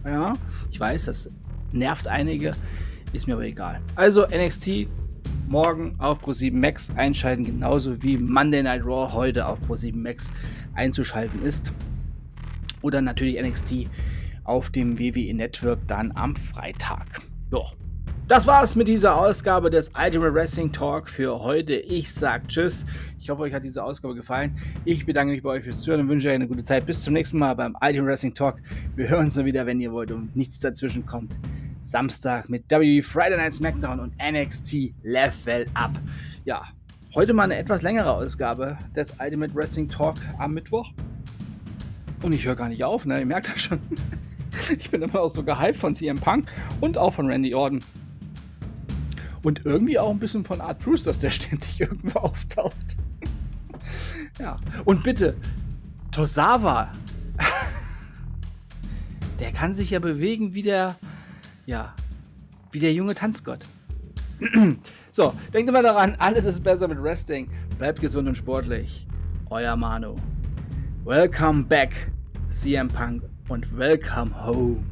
Ja, 0.06 0.34
ich 0.72 0.80
weiß, 0.80 1.06
das 1.06 1.30
nervt 1.72 2.08
einige. 2.08 2.52
Ist 3.14 3.28
mir 3.28 3.34
aber 3.34 3.44
egal. 3.44 3.82
Also, 3.96 4.26
NXT 4.28 4.88
morgen 5.48 5.96
auf 6.00 6.24
Pro7 6.24 6.54
Max 6.54 6.92
einschalten, 6.96 7.44
genauso 7.46 8.02
wie 8.04 8.18
Monday 8.18 8.62
Night 8.62 8.86
Raw 8.86 9.12
heute 9.12 9.48
auf 9.48 9.60
Pro7 9.68 9.96
Max 9.96 10.32
einzuschalten 10.76 11.42
ist. 11.42 11.72
Oder 12.82 13.02
natürlich 13.02 13.42
NXT 13.42 13.88
auf 14.44 14.70
dem 14.70 15.00
WWE 15.00 15.34
Network 15.34 15.80
dann 15.88 16.12
am 16.16 16.36
Freitag. 16.36 17.22
Ja, 17.52 17.62
das 18.28 18.48
war's 18.48 18.76
mit 18.76 18.88
dieser 18.88 19.16
Ausgabe 19.16 19.70
des 19.70 19.92
Ultimate 19.96 20.34
Wrestling 20.34 20.72
Talk 20.72 21.08
für 21.08 21.42
heute. 21.42 21.76
Ich 21.76 22.12
sag 22.12 22.48
Tschüss. 22.48 22.84
Ich 23.20 23.30
hoffe, 23.30 23.44
euch 23.44 23.54
hat 23.54 23.64
diese 23.64 23.84
Ausgabe 23.84 24.16
gefallen. 24.16 24.58
Ich 24.84 25.06
bedanke 25.06 25.34
mich 25.34 25.44
bei 25.44 25.50
euch 25.50 25.64
fürs 25.64 25.82
Zuhören 25.82 26.02
und 26.02 26.10
wünsche 26.10 26.30
euch 26.30 26.34
eine 26.34 26.48
gute 26.48 26.64
Zeit. 26.64 26.88
Bis 26.88 27.04
zum 27.04 27.14
nächsten 27.14 27.38
Mal 27.38 27.54
beim 27.56 27.76
Ultimate 27.80 28.08
Wrestling 28.08 28.34
Talk. 28.34 28.56
Wir 28.96 29.10
hören 29.10 29.26
uns 29.26 29.36
dann 29.36 29.46
wieder, 29.46 29.68
wenn 29.68 29.80
ihr 29.80 29.92
wollt 29.92 30.12
und 30.12 30.36
nichts 30.36 30.60
dazwischen 30.60 31.06
kommt. 31.06 31.38
Samstag 31.82 32.50
mit 32.50 32.64
WWE 32.72 33.04
Friday 33.04 33.38
Night 33.38 33.54
SmackDown 33.54 34.00
und 34.00 34.14
NXT 34.18 34.94
Level 35.04 35.68
Up. 35.76 35.92
Ja, 36.46 36.64
heute 37.14 37.32
mal 37.34 37.44
eine 37.44 37.58
etwas 37.58 37.84
längere 37.84 38.12
Ausgabe 38.12 38.76
des 38.96 39.14
Ultimate 39.20 39.54
Wrestling 39.54 39.88
Talk 39.88 40.16
am 40.40 40.56
Mittwoch. 40.56 40.92
Und 42.24 42.34
ich 42.34 42.44
höre 42.44 42.56
gar 42.56 42.70
nicht 42.70 42.84
auf, 42.84 43.06
ne? 43.06 43.20
Ihr 43.20 43.26
merkt 43.28 43.50
das 43.50 43.62
schon. 43.62 43.80
Ich 44.80 44.90
bin 44.90 45.02
immer 45.02 45.20
auch 45.20 45.30
so 45.30 45.44
gehypt 45.44 45.78
von 45.78 45.94
CM 45.94 46.18
Punk 46.18 46.48
und 46.80 46.98
auch 46.98 47.12
von 47.12 47.28
Randy 47.28 47.54
Orton. 47.54 47.82
Und 49.46 49.64
irgendwie 49.64 50.00
auch 50.00 50.10
ein 50.10 50.18
bisschen 50.18 50.44
von 50.44 50.60
Art 50.60 50.80
Bruce, 50.80 51.04
dass 51.04 51.20
der 51.20 51.30
ständig 51.30 51.80
irgendwo 51.80 52.18
auftaucht. 52.18 52.98
ja. 54.40 54.60
Und 54.86 55.04
bitte, 55.04 55.36
Tosawa. 56.12 56.92
der 59.40 59.52
kann 59.52 59.72
sich 59.72 59.92
ja 59.92 60.00
bewegen 60.00 60.56
wie 60.56 60.64
der, 60.64 60.96
ja, 61.68 61.94
wie 62.72 62.80
der 62.80 62.92
junge 62.92 63.14
Tanzgott. 63.14 63.68
so, 65.12 65.36
denkt 65.54 65.70
immer 65.70 65.84
daran, 65.84 66.16
alles 66.18 66.46
ist 66.46 66.64
besser 66.64 66.88
mit 66.88 67.02
Wrestling. 67.04 67.48
Bleibt 67.78 68.02
gesund 68.02 68.28
und 68.28 68.36
sportlich. 68.36 69.06
Euer 69.52 69.76
Manu. 69.76 70.16
Welcome 71.04 71.66
back, 71.66 72.10
CM 72.50 72.88
Punk 72.88 73.22
und 73.48 73.78
welcome 73.78 74.32
home. 74.44 74.84